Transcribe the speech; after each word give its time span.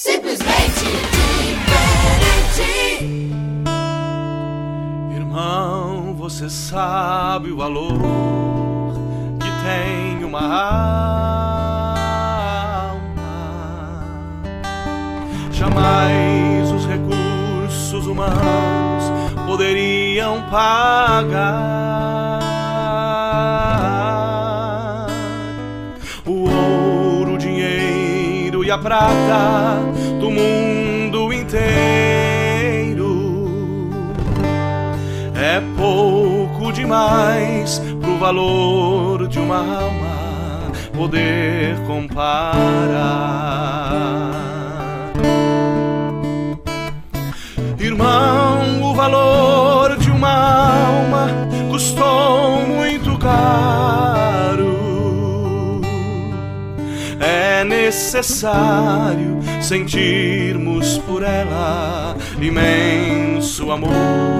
Simplesmente 0.00 0.84
diferente. 1.10 2.62
Irmão, 5.12 6.14
você 6.14 6.48
sabe 6.48 7.50
o 7.50 7.56
valor 7.56 7.98
que 9.40 9.50
tem 9.66 10.22
uma 10.24 10.40
alma. 12.92 13.16
Jamais 15.50 16.70
os 16.70 16.86
recursos 16.86 18.06
humanos 18.06 19.02
poderiam 19.48 20.42
pagar. 20.48 22.07
Prata 28.78 29.80
do 30.20 30.30
mundo 30.30 31.32
inteiro 31.32 32.18
é 35.34 35.60
pouco 35.76 36.72
demais 36.72 37.80
pro 38.00 38.18
valor 38.18 39.28
de 39.28 39.38
uma 39.38 39.58
alma 39.58 40.18
poder 40.96 41.76
comparar. 41.86 42.58
Irmão, 47.78 48.82
o 48.82 48.94
valor 48.94 49.96
de 49.96 50.10
uma 50.10 50.86
alma 50.86 51.28
custou 51.70 52.66
muito 52.66 53.16
caro. 53.18 54.37
É 57.20 57.64
necessário 57.64 59.38
sentirmos 59.60 60.98
por 60.98 61.22
ela 61.22 62.16
imenso 62.40 63.70
amor. 63.70 64.38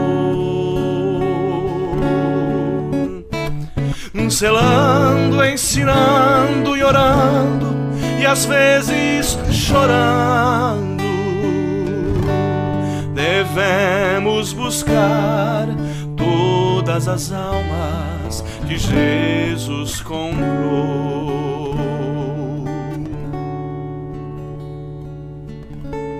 Selando, 4.30 5.42
ensinando 5.42 6.76
e 6.76 6.84
orando, 6.84 7.74
e 8.20 8.26
às 8.26 8.44
vezes 8.44 9.38
chorando 9.50 11.02
devemos 13.14 14.52
buscar 14.52 15.66
todas 16.14 17.08
as 17.08 17.32
almas 17.32 18.44
que 18.68 18.78
Jesus 18.78 20.02
comprou. 20.02 21.77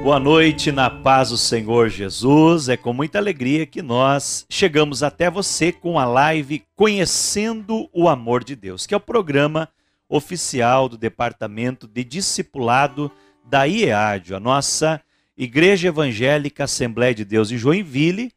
Boa 0.09 0.19
noite, 0.19 0.73
na 0.73 0.89
paz 0.89 1.28
do 1.28 1.37
Senhor 1.37 1.91
Jesus. 1.91 2.70
É 2.70 2.78
com 2.78 2.95
muita 2.95 3.19
alegria 3.19 3.67
que 3.67 3.83
nós 3.83 4.47
chegamos 4.48 5.03
até 5.03 5.31
você 5.31 5.70
com 5.70 5.98
a 5.98 6.06
live 6.06 6.65
Conhecendo 6.75 7.91
o 7.92 8.09
Amor 8.09 8.42
de 8.42 8.56
Deus, 8.56 8.87
que 8.87 8.95
é 8.95 8.97
o 8.97 9.00
programa 9.00 9.69
oficial 10.09 10.89
do 10.89 10.97
Departamento 10.97 11.87
de 11.87 12.03
Discipulado 12.05 13.12
da 13.45 13.65
IEAD, 13.65 14.34
a 14.34 14.41
nossa 14.41 14.98
Igreja 15.37 15.89
Evangélica 15.89 16.65
Assembleia 16.65 17.15
de 17.15 17.27
Deus 17.27 17.50
em 17.50 17.59
Joinville, 17.59 18.33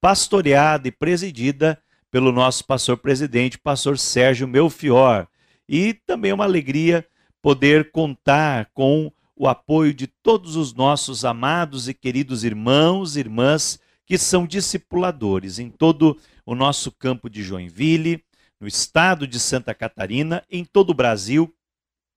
pastoreada 0.00 0.86
e 0.86 0.92
presidida 0.92 1.76
pelo 2.08 2.30
nosso 2.30 2.64
pastor 2.64 2.96
presidente, 2.98 3.58
pastor 3.58 3.98
Sérgio 3.98 4.46
Melfior. 4.46 5.26
E 5.68 5.92
também 5.92 6.30
é 6.30 6.34
uma 6.34 6.44
alegria 6.44 7.04
poder 7.42 7.90
contar 7.90 8.70
com 8.72 9.10
o 9.40 9.48
apoio 9.48 9.92
de 9.94 10.06
todos 10.06 10.54
os 10.54 10.74
nossos 10.74 11.24
amados 11.24 11.88
e 11.88 11.94
queridos 11.94 12.44
irmãos 12.44 13.16
e 13.16 13.20
irmãs 13.20 13.80
que 14.04 14.18
são 14.18 14.46
discipuladores 14.46 15.58
em 15.58 15.70
todo 15.70 16.18
o 16.44 16.54
nosso 16.54 16.92
campo 16.92 17.30
de 17.30 17.42
Joinville, 17.42 18.22
no 18.60 18.68
estado 18.68 19.26
de 19.26 19.40
Santa 19.40 19.74
Catarina, 19.74 20.44
em 20.50 20.62
todo 20.62 20.90
o 20.90 20.94
Brasil 20.94 21.50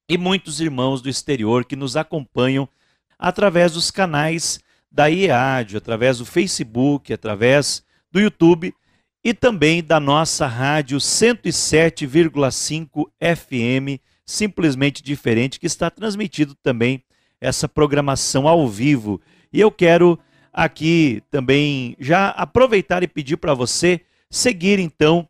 e 0.09 0.17
muitos 0.17 0.59
irmãos 0.59 1.01
do 1.01 1.07
exterior 1.07 1.63
que 1.63 1.77
nos 1.77 1.95
acompanham 1.95 2.67
através 3.17 3.71
dos 3.71 3.89
canais 3.89 4.59
da 4.91 5.07
IEAD, 5.07 5.77
através 5.77 6.17
do 6.17 6.25
Facebook, 6.25 7.13
através 7.13 7.85
do 8.11 8.19
YouTube 8.19 8.75
e 9.23 9.33
também 9.33 9.81
da 9.81 9.97
nossa 9.97 10.45
rádio 10.45 10.97
107,5 10.97 13.05
FM, 13.17 14.03
simplesmente 14.25 15.01
diferente, 15.01 15.57
que 15.57 15.67
está 15.67 15.89
transmitido 15.89 16.53
também 16.55 17.01
essa 17.43 17.67
programação 17.67 18.47
ao 18.47 18.67
vivo. 18.69 19.19
E 19.51 19.59
eu 19.59 19.69
quero 19.69 20.17
aqui 20.51 21.21
também 21.29 21.95
já 21.99 22.29
aproveitar 22.29 23.03
e 23.03 23.07
pedir 23.07 23.35
para 23.35 23.53
você 23.53 23.99
seguir 24.31 24.79
então 24.79 25.27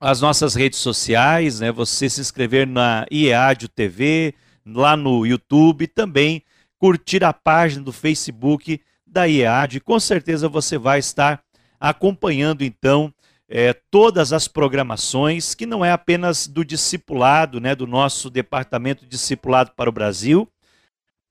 as 0.00 0.20
nossas 0.20 0.54
redes 0.54 0.78
sociais, 0.78 1.58
né? 1.58 1.72
Você 1.72 2.08
se 2.08 2.20
inscrever 2.20 2.66
na 2.68 3.04
IEAD 3.10 3.68
TV, 3.68 4.34
lá 4.64 4.96
no 4.96 5.26
YouTube, 5.26 5.88
também 5.88 6.42
curtir 6.78 7.24
a 7.24 7.32
página 7.32 7.82
do 7.82 7.92
Facebook 7.92 8.80
da 9.04 9.24
IEAD. 9.24 9.80
Com 9.80 9.98
certeza 9.98 10.48
você 10.48 10.78
vai 10.78 11.00
estar 11.00 11.42
acompanhando 11.80 12.62
então 12.62 13.12
é, 13.48 13.72
todas 13.90 14.32
as 14.32 14.46
programações, 14.46 15.54
que 15.54 15.66
não 15.66 15.84
é 15.84 15.90
apenas 15.90 16.46
do 16.46 16.64
discipulado, 16.64 17.60
né, 17.60 17.74
do 17.74 17.86
nosso 17.86 18.30
departamento 18.30 19.04
de 19.04 19.10
discipulado 19.10 19.72
para 19.76 19.90
o 19.90 19.92
Brasil, 19.92 20.48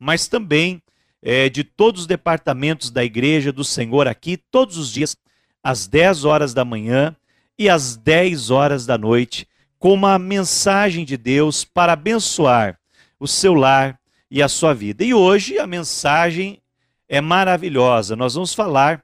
mas 0.04 0.28
também 0.28 0.84
é, 1.22 1.48
de 1.48 1.64
todos 1.64 2.02
os 2.02 2.08
departamentos 2.08 2.92
da 2.92 3.06
Igreja 3.06 3.54
do 3.54 3.64
Senhor 3.64 4.06
aqui, 4.06 4.36
todos 4.36 4.78
os 4.78 4.92
dias, 4.92 5.16
às 5.64 5.88
10 5.88 6.26
horas 6.26 6.54
da 6.54 6.66
manhã 6.66 7.16
e 7.58 7.70
às 7.70 7.96
10 7.96 8.52
horas 8.52 8.86
da 8.86 8.98
noite, 8.98 9.48
com 9.80 9.94
uma 9.94 10.20
mensagem 10.20 11.06
de 11.06 11.16
Deus 11.16 11.64
para 11.64 11.94
abençoar 11.94 12.78
o 13.18 13.28
seu 13.30 13.54
lar 13.54 13.98
e 14.30 14.44
a 14.44 14.50
sua 14.50 14.74
vida. 14.74 15.06
E 15.06 15.14
hoje 15.14 15.58
a 15.58 15.66
mensagem 15.66 16.62
é 17.08 17.22
maravilhosa. 17.22 18.14
Nós 18.14 18.34
vamos 18.34 18.54
falar 18.54 19.02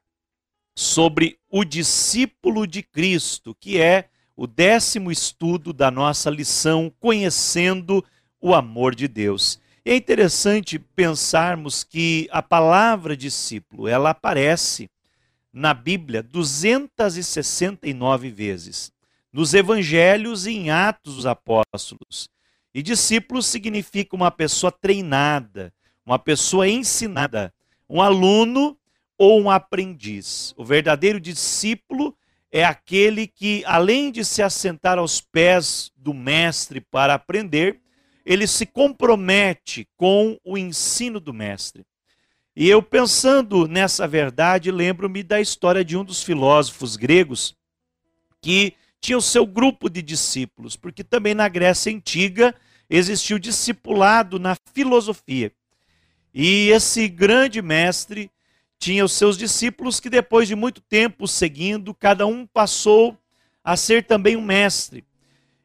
sobre 0.75 1.37
o 1.49 1.63
discípulo 1.63 2.67
de 2.67 2.83
Cristo, 2.83 3.55
que 3.57 3.79
é 3.79 4.09
o 4.35 4.45
décimo 4.45 5.11
estudo 5.11 5.71
da 5.71 5.89
nossa 5.89 6.29
lição 6.29 6.91
Conhecendo 6.99 8.03
o 8.41 8.53
Amor 8.53 8.93
de 8.93 9.07
Deus. 9.07 9.59
É 9.91 9.95
interessante 9.95 10.77
pensarmos 10.77 11.83
que 11.83 12.29
a 12.31 12.43
palavra 12.43 13.17
discípulo, 13.17 13.87
ela 13.87 14.11
aparece 14.11 14.87
na 15.51 15.73
Bíblia 15.73 16.21
269 16.21 18.29
vezes, 18.29 18.91
nos 19.33 19.55
evangelhos 19.55 20.45
e 20.45 20.51
em 20.51 20.69
Atos 20.69 21.15
dos 21.15 21.25
Apóstolos. 21.25 22.29
E 22.71 22.83
discípulo 22.83 23.41
significa 23.41 24.15
uma 24.15 24.29
pessoa 24.29 24.71
treinada, 24.71 25.73
uma 26.05 26.19
pessoa 26.19 26.67
ensinada, 26.67 27.51
um 27.89 27.99
aluno 27.99 28.77
ou 29.17 29.41
um 29.41 29.49
aprendiz. 29.49 30.53
O 30.55 30.63
verdadeiro 30.63 31.19
discípulo 31.19 32.15
é 32.51 32.63
aquele 32.63 33.25
que, 33.25 33.63
além 33.65 34.11
de 34.11 34.23
se 34.23 34.43
assentar 34.43 34.99
aos 34.99 35.19
pés 35.19 35.91
do 35.97 36.13
mestre 36.13 36.79
para 36.79 37.15
aprender, 37.15 37.81
ele 38.25 38.47
se 38.47 38.65
compromete 38.65 39.87
com 39.97 40.39
o 40.43 40.57
ensino 40.57 41.19
do 41.19 41.33
mestre. 41.33 41.85
E 42.55 42.67
eu, 42.67 42.81
pensando 42.81 43.67
nessa 43.67 44.07
verdade, 44.07 44.71
lembro-me 44.71 45.23
da 45.23 45.39
história 45.39 45.83
de 45.83 45.95
um 45.95 46.03
dos 46.03 46.23
filósofos 46.23 46.95
gregos 46.95 47.55
que 48.41 48.73
tinha 48.99 49.17
o 49.17 49.21
seu 49.21 49.45
grupo 49.45 49.89
de 49.89 50.01
discípulos, 50.01 50.75
porque 50.75 51.03
também 51.03 51.33
na 51.33 51.47
Grécia 51.47 51.91
Antiga 51.93 52.53
existiu 52.89 53.39
discipulado 53.39 54.39
na 54.39 54.57
filosofia. 54.73 55.51
E 56.33 56.69
esse 56.69 57.07
grande 57.07 57.61
mestre 57.61 58.29
tinha 58.77 59.03
os 59.03 59.13
seus 59.13 59.37
discípulos 59.37 59.99
que, 59.99 60.09
depois 60.09 60.47
de 60.47 60.55
muito 60.55 60.81
tempo 60.81 61.27
seguindo, 61.27 61.93
cada 61.93 62.25
um 62.25 62.45
passou 62.45 63.17
a 63.63 63.75
ser 63.75 64.05
também 64.05 64.35
um 64.35 64.41
mestre. 64.41 65.03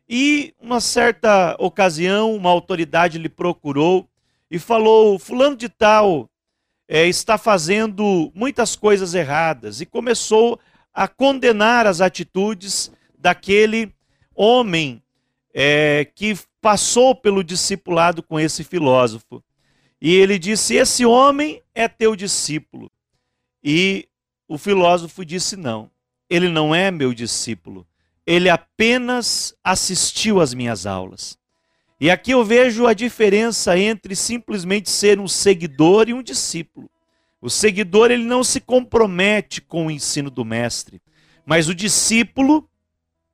E 0.08 0.54
uma 0.60 0.80
certa 0.80 1.56
ocasião, 1.58 2.34
uma 2.34 2.50
autoridade 2.50 3.18
lhe 3.18 3.28
procurou 3.28 4.08
e 4.50 4.58
falou: 4.58 5.18
Fulano 5.18 5.56
de 5.56 5.68
Tal 5.68 6.28
é, 6.86 7.06
está 7.06 7.38
fazendo 7.38 8.30
muitas 8.34 8.76
coisas 8.76 9.14
erradas, 9.14 9.80
e 9.80 9.86
começou 9.86 10.60
a 10.92 11.08
condenar 11.08 11.86
as 11.86 12.00
atitudes 12.00 12.92
daquele 13.18 13.92
homem 14.34 15.02
é, 15.52 16.06
que 16.14 16.36
passou 16.60 17.14
pelo 17.14 17.42
discipulado 17.42 18.22
com 18.22 18.38
esse 18.38 18.62
filósofo. 18.62 19.42
E 20.00 20.14
ele 20.14 20.38
disse: 20.38 20.74
Esse 20.74 21.06
homem 21.06 21.62
é 21.74 21.88
teu 21.88 22.14
discípulo. 22.14 22.90
E 23.62 24.06
o 24.46 24.58
filósofo 24.58 25.24
disse: 25.24 25.56
Não, 25.56 25.90
ele 26.28 26.50
não 26.50 26.74
é 26.74 26.90
meu 26.90 27.14
discípulo 27.14 27.86
ele 28.26 28.48
apenas 28.48 29.54
assistiu 29.62 30.40
às 30.40 30.54
minhas 30.54 30.86
aulas. 30.86 31.38
E 32.00 32.10
aqui 32.10 32.32
eu 32.32 32.44
vejo 32.44 32.86
a 32.86 32.92
diferença 32.92 33.78
entre 33.78 34.16
simplesmente 34.16 34.90
ser 34.90 35.20
um 35.20 35.28
seguidor 35.28 36.08
e 36.08 36.14
um 36.14 36.22
discípulo. 36.22 36.90
O 37.40 37.50
seguidor 37.50 38.10
ele 38.10 38.24
não 38.24 38.42
se 38.42 38.60
compromete 38.60 39.60
com 39.60 39.86
o 39.86 39.90
ensino 39.90 40.30
do 40.30 40.44
mestre, 40.44 41.00
mas 41.44 41.68
o 41.68 41.74
discípulo, 41.74 42.68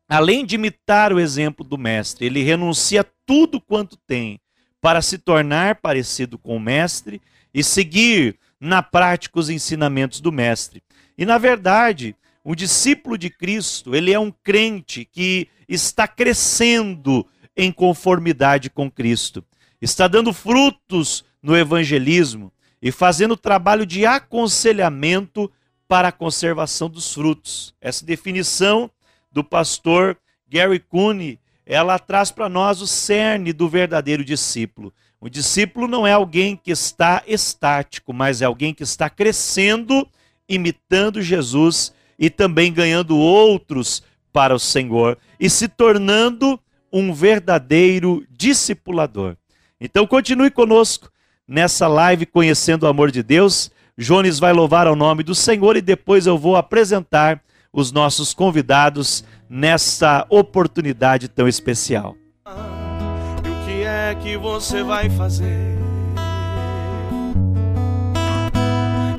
além 0.09 0.45
de 0.45 0.57
imitar 0.57 1.13
o 1.13 1.21
exemplo 1.21 1.65
do 1.65 1.79
mestre, 1.79 2.27
ele 2.27 2.43
renuncia 2.43 3.05
tudo 3.25 3.61
quanto 3.61 3.97
tem 3.97 4.41
para 4.81 5.01
se 5.01 5.19
tornar 5.19 5.77
parecido 5.77 6.37
com 6.39 6.57
o 6.57 6.61
mestre 6.61 7.23
e 7.55 7.63
seguir 7.63 8.37
na 8.59 8.83
prática 8.83 9.39
os 9.39 9.49
ensinamentos 9.49 10.21
do 10.21 10.33
mestre. 10.33 10.83
E 11.17 11.25
na 11.25 11.39
verdade, 11.39 12.17
o 12.43 12.55
discípulo 12.55 13.19
de 13.19 13.31
Cristo, 13.31 13.95
ele 13.95 14.13
é 14.13 14.19
um 14.19 14.31
crente 14.31 15.05
que 15.05 15.49
está 15.69 16.09
crescendo 16.09 17.27
em 17.57 17.71
conformidade 17.71 18.71
com 18.71 18.91
Cristo, 18.91 19.45
está 19.81 20.09
dando 20.09 20.33
frutos 20.33 21.25
no 21.43 21.57
evangelismo 21.57 22.53
e 22.81 22.91
fazendo 22.91 23.37
trabalho 23.37 23.85
de 23.85 24.07
aconselhamento 24.07 25.51
para 25.87 26.09
a 26.09 26.13
conservação 26.13 26.89
dos 26.89 27.13
frutos. 27.13 27.75
Essa 27.81 28.05
definição 28.05 28.91
do 29.31 29.45
pastor 29.45 30.17
Gary 30.49 30.81
Cooney, 30.81 31.39
ela 31.67 31.99
traz 31.99 32.31
para 32.31 32.49
nós 32.49 32.81
o 32.81 32.87
cerne 32.87 33.53
do 33.53 33.69
verdadeiro 33.69 34.25
discípulo. 34.25 34.93
O 35.21 35.29
discípulo 35.29 35.87
não 35.87 36.07
é 36.07 36.13
alguém 36.13 36.57
que 36.57 36.71
está 36.71 37.23
estático, 37.27 38.13
mas 38.13 38.41
é 38.41 38.47
alguém 38.47 38.73
que 38.73 38.83
está 38.83 39.11
crescendo, 39.11 40.09
imitando 40.49 41.21
Jesus 41.21 41.93
e 42.21 42.29
também 42.29 42.71
ganhando 42.71 43.17
outros 43.17 44.03
para 44.31 44.55
o 44.55 44.59
Senhor 44.59 45.17
e 45.41 45.49
se 45.49 45.67
tornando 45.67 46.61
um 46.93 47.15
verdadeiro 47.15 48.25
discipulador. 48.31 49.37
Então 49.81 50.07
continue 50.07 50.51
conosco 50.51 51.11
nessa 51.49 51.89
live 51.89 52.27
conhecendo 52.27 52.83
o 52.83 52.87
amor 52.87 53.11
de 53.11 53.23
Deus. 53.23 53.71
Jones 53.97 54.39
vai 54.39 54.53
louvar 54.53 54.87
ao 54.87 54.95
nome 54.95 55.23
do 55.23 55.35
Senhor 55.35 55.77
e 55.77 55.81
depois 55.81 56.27
eu 56.27 56.37
vou 56.37 56.57
apresentar 56.57 57.43
os 57.73 57.91
nossos 57.91 58.35
convidados 58.35 59.25
nessa 59.49 60.27
oportunidade 60.29 61.29
tão 61.29 61.49
especial. 61.49 62.17
O 62.45 63.65
que 63.65 63.83
é 63.83 64.15
que 64.15 64.37
você 64.37 64.83
vai 64.83 65.09
fazer? 65.11 65.80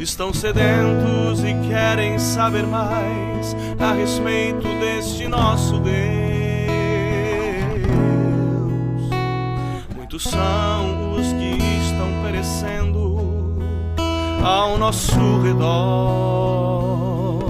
Estão 0.02 0.34
sedentos 0.34 1.44
e 1.44 1.54
querem 1.70 2.18
saber 2.18 2.66
mais 2.66 3.56
a 3.80 3.94
respeito 3.94 4.68
deste 4.80 5.28
nosso 5.28 5.80
Deus. 5.80 5.92
Muitos 9.96 10.24
são 10.24 11.14
os 11.14 11.32
que 11.34 11.56
estão 11.84 12.08
perecendo 12.24 13.60
ao 14.44 14.76
nosso 14.80 15.40
redor 15.44 17.44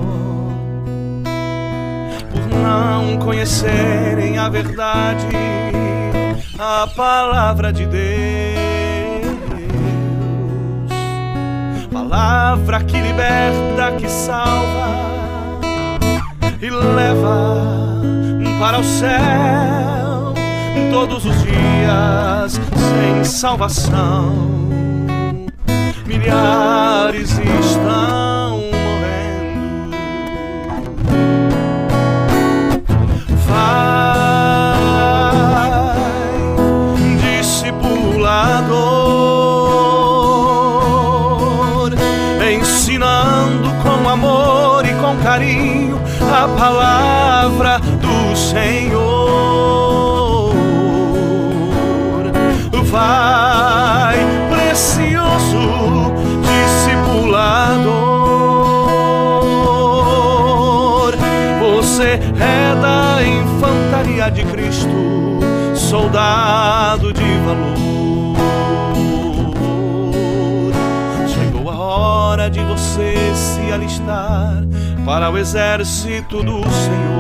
por 2.32 2.50
não 2.62 3.18
conhecerem 3.18 4.38
a 4.38 4.50
verdade, 4.50 5.26
a 6.60 6.86
palavra 6.98 7.72
de 7.72 7.86
Deus, 7.86 8.61
palavra 12.02 12.84
que 12.84 13.00
liberta, 13.00 13.92
que 14.00 14.10
salva 14.10 14.90
e 16.60 16.70
leva 16.70 18.02
para 18.60 18.80
o 18.80 18.84
céu 18.84 20.34
todos 20.92 21.26
os 21.26 21.36
dias 21.44 22.60
sem 22.76 23.24
salvação. 23.24 24.34
Milhares 26.06 27.40
estão 27.60 28.51
carinho 45.42 46.00
a 46.22 46.48
palavra 46.58 47.80
do 47.80 48.36
Senhor 48.38 49.72
vai, 52.84 54.18
precioso 54.50 56.14
discipulador. 56.44 57.82
Você 61.60 62.20
é 62.40 62.76
da 62.82 63.24
infantaria 63.24 64.30
de 64.30 64.44
Cristo, 64.46 65.40
soldado 65.74 67.14
de 67.14 67.38
valor. 67.46 68.36
Chegou 71.28 71.70
a 71.72 71.78
hora 71.78 72.50
de 72.50 72.60
você 72.60 73.16
se 73.34 73.72
alistar 73.72 74.61
para 75.06 75.30
o 75.30 75.38
exército 75.38 76.44
do 76.44 76.62
Senhor. 76.64 77.12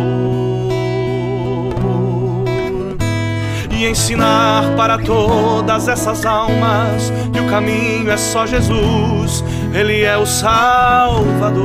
e 3.82 3.88
ensinar 3.88 4.76
para 4.78 5.00
todas 5.00 5.88
essas 5.88 6.24
almas 6.24 7.12
que 7.34 7.40
o 7.40 7.48
caminho 7.48 8.12
é 8.12 8.18
só 8.18 8.46
Jesus, 8.46 9.44
Ele 9.74 10.04
é 10.04 10.16
o 10.16 10.26
Salvador. 10.26 11.62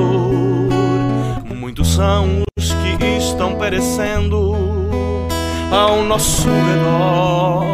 Muitos 1.54 1.92
são 1.92 2.42
os 2.56 2.72
que 2.72 3.04
estão 3.18 3.56
perecendo 3.56 4.56
ao 5.70 6.02
nosso 6.04 6.48
redor 6.48 7.66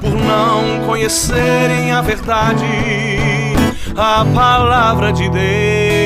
por 0.00 0.10
não 0.10 0.84
conhecerem 0.86 1.92
a 1.92 2.00
verdade, 2.00 2.64
a 4.00 4.24
palavra 4.34 5.12
de 5.12 5.28
Deus 5.28 6.00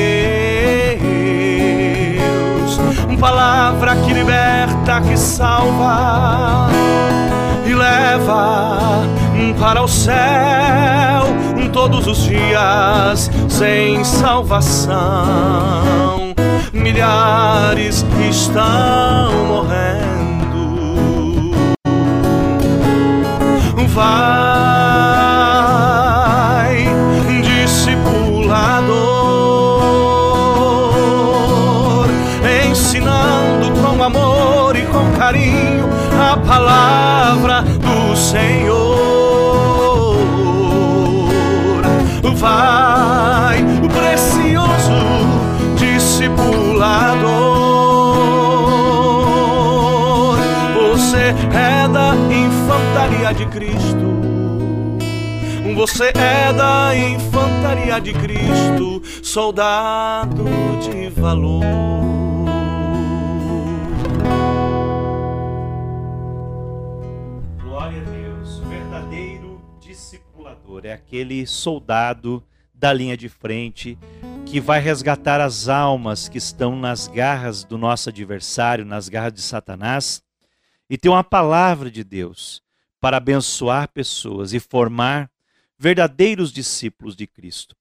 palavra 3.25 3.95
que 3.95 4.13
liberta, 4.13 5.01
que 5.01 5.17
salva 5.17 6.67
e 7.65 7.73
leva 7.73 9.01
para 9.59 9.81
o 9.81 9.87
céu 9.87 11.23
todos 11.73 12.05
os 12.07 12.23
dias 12.23 13.31
sem 13.49 14.03
salvação. 14.03 14.95
Milhares 16.71 18.05
estão 18.29 19.33
morrendo. 19.47 20.15
Vai, 23.87 24.44
de 53.35 53.45
Cristo. 53.47 54.15
Você 55.75 56.11
é 56.15 56.53
da 56.53 56.95
infantaria 56.95 57.99
de 57.99 58.13
Cristo, 58.13 59.01
soldado 59.21 60.45
de 60.81 61.09
valor. 61.09 61.63
é 70.83 70.93
aquele 70.93 71.47
soldado 71.47 72.43
da 72.71 72.93
linha 72.93 73.17
de 73.17 73.27
frente 73.27 73.97
que 74.45 74.59
vai 74.59 74.79
resgatar 74.79 75.41
as 75.41 75.67
almas 75.67 76.29
que 76.29 76.37
estão 76.37 76.75
nas 76.75 77.07
garras 77.07 77.63
do 77.63 77.75
nosso 77.75 78.09
adversário, 78.09 78.85
nas 78.85 79.09
garras 79.09 79.33
de 79.33 79.41
Satanás, 79.41 80.21
e 80.87 80.95
tem 80.95 81.11
uma 81.11 81.23
palavra 81.23 81.89
de 81.89 82.03
Deus 82.03 82.61
para 83.05 83.17
abençoar 83.17 83.87
pessoas 83.89 84.51
e 84.51 84.59
formar 84.59 85.29
verdadeiros 85.77 86.51
discípulos 86.51 87.15
de 87.15 87.27
Cristo. 87.27 87.75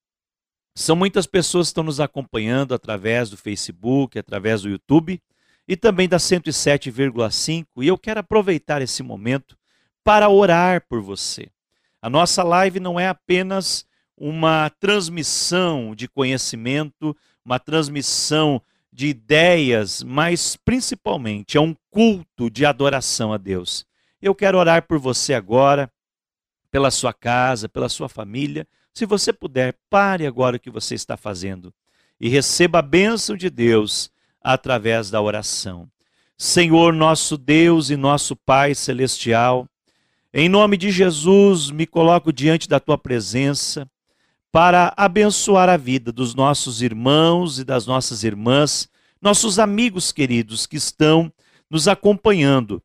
São 0.75 0.95
muitas 0.95 1.27
pessoas 1.27 1.69
que 1.69 1.71
estão 1.71 1.83
nos 1.83 1.99
acompanhando 1.99 2.75
através 2.75 3.31
do 3.31 3.37
Facebook, 3.39 4.19
através 4.19 4.61
do 4.61 4.69
YouTube, 4.69 5.19
e 5.67 5.79
também 5.79 6.07
da 6.07 6.19
107,5. 6.19 7.65
E 7.79 7.89
eu 7.89 7.97
quero 7.97 8.21
aproveitar 8.21 8.83
esse 8.83 9.03
momento 9.03 9.57
para 10.05 10.29
orar 10.29 10.85
por 10.87 11.01
você. 11.01 11.49
A 12.03 12.11
nossa 12.11 12.43
live 12.43 12.79
não 12.79 13.01
é 13.01 13.09
apenas 13.09 13.87
uma 14.15 14.69
transmissão 14.79 15.95
de 15.95 16.07
conhecimento, 16.07 17.17
uma 17.43 17.59
transmissão 17.59 18.61
de 18.93 19.07
ideias, 19.07 20.03
mas 20.03 20.55
principalmente 20.55 21.57
é 21.57 21.61
um 21.63 21.75
culto 21.91 22.51
de 22.51 22.67
adoração 22.67 23.33
a 23.33 23.39
Deus. 23.39 23.87
Eu 24.25 24.35
quero 24.35 24.57
orar 24.57 24.87
por 24.87 24.99
você 24.99 25.35
agora, 25.35 25.93
pela 26.71 26.91
sua 26.91 27.13
casa, 27.13 27.69
pela 27.69 27.91
sua 27.91 28.09
família. 28.09 28.67
Se 28.95 29.05
você 29.05 29.35
puder, 29.35 29.77
pare 29.91 30.27
agora 30.27 30.57
o 30.57 30.59
que 30.59 30.71
você 30.71 30.95
está 30.95 31.15
fazendo 31.15 31.75
e 32.19 32.27
receba 32.31 32.79
a 32.79 32.83
bênção 32.83 33.37
de 33.37 33.51
Deus 33.51 34.11
através 34.41 35.11
da 35.11 35.21
oração. 35.21 35.87
Senhor, 36.39 36.95
nosso 36.95 37.37
Deus 37.37 37.91
e 37.91 37.99
nosso 37.99 38.35
Pai 38.35 38.75
celestial, 38.75 39.69
em 40.33 40.49
nome 40.49 40.79
de 40.79 40.91
Jesus, 40.91 41.71
me 41.71 41.87
coloco 41.87 42.33
diante 42.33 42.67
da 42.67 42.81
tua 42.81 42.97
presença 42.97 43.87
para 44.51 44.95
abençoar 44.97 45.69
a 45.69 45.77
vida 45.77 46.11
dos 46.11 46.35
nossos 46.35 46.81
irmãos 46.81 47.59
e 47.59 47.65
das 47.65 47.87
nossas 47.87 48.25
irmãs, 48.25 48.89
nossos 49.21 49.59
amigos 49.59 50.11
queridos 50.11 50.65
que 50.65 50.79
estão 50.79 51.31
nos 51.69 51.87
acompanhando 51.87 52.83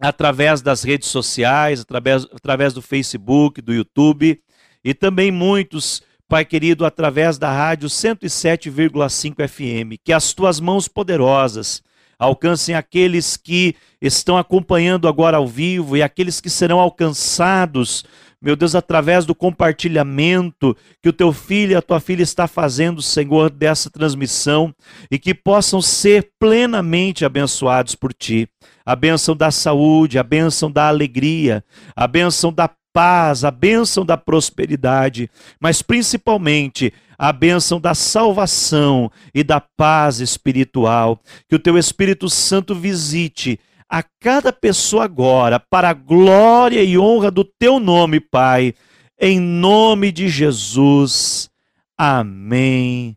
através 0.00 0.60
das 0.62 0.82
redes 0.82 1.08
sociais, 1.08 1.80
através, 1.80 2.24
através 2.24 2.74
do 2.74 2.82
Facebook, 2.82 3.60
do 3.60 3.72
YouTube 3.72 4.40
e 4.84 4.94
também 4.94 5.30
muitos 5.30 6.02
Pai 6.28 6.44
querido, 6.44 6.84
através 6.84 7.38
da 7.38 7.52
rádio 7.52 7.88
107,5 7.88 9.46
FM, 9.46 9.96
que 10.04 10.12
as 10.12 10.32
tuas 10.32 10.58
mãos 10.58 10.88
poderosas 10.88 11.80
alcancem 12.18 12.74
aqueles 12.74 13.36
que 13.36 13.76
estão 14.02 14.36
acompanhando 14.36 15.06
agora 15.06 15.36
ao 15.36 15.46
vivo 15.46 15.96
e 15.96 16.02
aqueles 16.02 16.40
que 16.40 16.50
serão 16.50 16.80
alcançados, 16.80 18.04
meu 18.46 18.54
Deus, 18.54 18.76
através 18.76 19.26
do 19.26 19.34
compartilhamento 19.34 20.76
que 21.02 21.08
o 21.08 21.12
teu 21.12 21.32
filho 21.32 21.72
e 21.72 21.74
a 21.74 21.82
tua 21.82 21.98
filha 21.98 22.22
está 22.22 22.46
fazendo, 22.46 23.02
Senhor, 23.02 23.50
dessa 23.50 23.90
transmissão 23.90 24.72
e 25.10 25.18
que 25.18 25.34
possam 25.34 25.82
ser 25.82 26.30
plenamente 26.38 27.24
abençoados 27.24 27.96
por 27.96 28.14
ti. 28.14 28.48
A 28.84 28.94
bênção 28.94 29.34
da 29.34 29.50
saúde, 29.50 30.16
a 30.16 30.22
bênção 30.22 30.70
da 30.70 30.86
alegria, 30.86 31.64
a 31.96 32.06
bênção 32.06 32.52
da 32.52 32.70
paz, 32.92 33.44
a 33.44 33.50
bênção 33.50 34.06
da 34.06 34.16
prosperidade, 34.16 35.28
mas 35.60 35.82
principalmente 35.82 36.94
a 37.18 37.32
bênção 37.32 37.80
da 37.80 37.94
salvação 37.94 39.10
e 39.34 39.42
da 39.42 39.60
paz 39.60 40.20
espiritual. 40.20 41.20
Que 41.48 41.56
o 41.56 41.58
teu 41.58 41.76
Espírito 41.76 42.30
Santo 42.30 42.76
visite 42.76 43.58
a 43.88 44.02
cada 44.02 44.52
pessoa 44.52 45.04
agora, 45.04 45.60
para 45.60 45.90
a 45.90 45.94
glória 45.94 46.82
e 46.82 46.98
honra 46.98 47.30
do 47.30 47.44
teu 47.44 47.78
nome, 47.78 48.20
Pai, 48.20 48.74
em 49.18 49.40
nome 49.40 50.10
de 50.10 50.28
Jesus. 50.28 51.48
Amém 51.96 53.16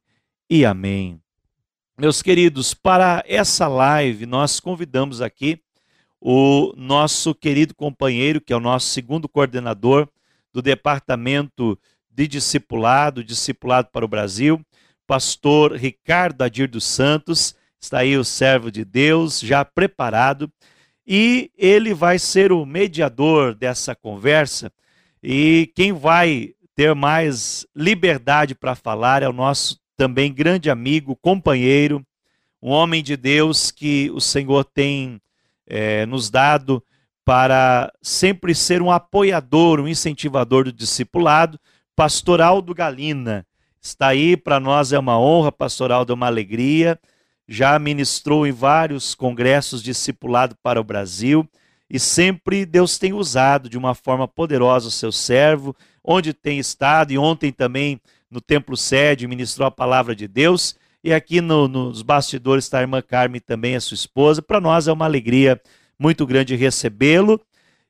e 0.50 0.66
amém. 0.66 1.20
Meus 2.00 2.22
queridos, 2.22 2.74
para 2.74 3.24
essa 3.28 3.68
live 3.68 4.26
nós 4.26 4.60
convidamos 4.60 5.22
aqui 5.22 5.60
o 6.22 6.74
nosso 6.78 7.34
querido 7.34 7.74
companheiro, 7.76 8.40
que 8.40 8.54
é 8.54 8.56
o 8.56 8.62
nosso 8.62 8.88
segundo 8.88 9.28
coordenador 9.28 10.08
do 10.54 10.62
Departamento 10.62 11.78
de 12.10 12.28
Discipulado, 12.28 13.24
Discipulado 13.24 13.90
para 13.92 14.06
o 14.06 14.08
Brasil, 14.08 14.62
pastor 15.08 15.74
Ricardo 15.74 16.42
Adir 16.42 16.70
dos 16.70 16.84
Santos, 16.84 17.56
está 17.80 18.00
aí 18.00 18.18
o 18.18 18.24
servo 18.24 18.72
de 18.72 18.84
Deus, 18.84 19.40
já 19.40 19.64
preparado, 19.64 20.52
e 21.08 21.52
ele 21.58 21.94
vai 21.94 22.20
ser 22.20 22.52
o 22.52 22.66
mediador 22.66 23.56
dessa 23.56 23.96
conversa, 23.96 24.72
e 25.24 25.72
quem 25.76 25.92
vai 25.92 26.54
ter 26.76 26.94
mais 26.94 27.66
liberdade 27.76 28.56
para 28.56 28.76
falar 28.76 29.24
é 29.24 29.28
o 29.28 29.34
nosso 29.34 29.80
também 29.98 30.34
grande 30.34 30.70
amigo, 30.70 31.16
companheiro, 31.16 32.06
um 32.62 32.72
homem 32.72 33.04
de 33.04 33.18
Deus 33.18 33.72
que 33.72 34.10
o 34.12 34.22
Senhor 34.22 34.64
tem 34.64 35.20
é, 35.68 36.06
nos 36.06 36.30
dado 36.30 36.84
para 37.26 37.92
sempre 38.02 38.56
ser 38.56 38.82
um 38.82 38.90
apoiador, 38.90 39.80
um 39.80 39.88
incentivador 39.88 40.64
do 40.66 40.74
discipulado, 40.74 41.60
Pastor 41.96 42.42
Aldo 42.42 42.74
Galina. 42.74 43.46
Está 43.82 44.08
aí, 44.08 44.36
para 44.36 44.60
nós 44.60 44.92
é 44.92 45.00
uma 45.00 45.20
honra, 45.20 45.52
Pastor 45.52 45.92
Aldo 45.92 46.14
é 46.14 46.16
uma 46.16 46.28
alegria. 46.28 47.00
Já 47.52 47.80
ministrou 47.80 48.46
em 48.46 48.52
vários 48.52 49.16
congressos 49.16 49.82
discipulado 49.82 50.56
para 50.62 50.80
o 50.80 50.84
Brasil 50.84 51.50
e 51.90 52.00
sempre 52.00 52.64
Deus 52.64 53.00
tem 53.00 53.12
usado 53.12 53.68
de 53.68 53.76
uma 53.76 53.96
forma 53.96 54.28
poderosa 54.28 54.90
o 54.90 54.92
seu 54.92 55.12
servo, 55.12 55.76
onde 56.04 56.32
tem 56.32 56.60
estado, 56.60 57.12
e 57.12 57.18
ontem 57.18 57.52
também 57.52 58.00
no 58.30 58.40
Templo 58.40 58.78
Sede 58.78 59.26
ministrou 59.28 59.68
a 59.68 59.72
palavra 59.72 60.16
de 60.16 60.28
Deus 60.28 60.76
e 61.04 61.12
aqui 61.12 61.42
no, 61.42 61.68
nos 61.68 62.04
bastidores 62.04 62.66
está 62.66 62.78
a 62.78 62.82
irmã 62.82 63.02
Carmen 63.02 63.42
também, 63.42 63.76
a 63.76 63.82
sua 63.82 63.96
esposa. 63.96 64.44
Para 64.44 64.62
nós 64.62 64.88
é 64.88 64.92
uma 64.92 65.06
alegria 65.06 65.60
muito 65.98 66.28
grande 66.28 66.56
recebê-lo. 66.56 67.42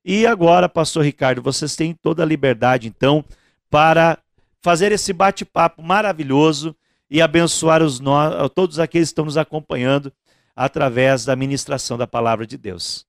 E 0.05 0.25
agora, 0.25 0.69
pastor 0.69 1.03
Ricardo, 1.03 1.41
vocês 1.41 1.75
têm 1.75 1.93
toda 1.93 2.23
a 2.23 2.25
liberdade, 2.25 2.87
então, 2.87 3.25
para 3.69 4.17
fazer 4.61 4.93
esse 4.93 5.11
bate-papo 5.11 5.83
maravilhoso 5.83 6.73
e 7.09 7.21
abençoar 7.21 7.81
os 7.81 7.99
no... 7.99 8.49
todos 8.49 8.79
aqueles 8.79 9.09
que 9.09 9.11
estão 9.11 9.25
nos 9.25 9.37
acompanhando 9.37 10.13
através 10.55 11.25
da 11.25 11.35
ministração 11.35 11.97
da 11.97 12.05
palavra 12.05 12.45
de 12.45 12.57
Deus. 12.57 13.05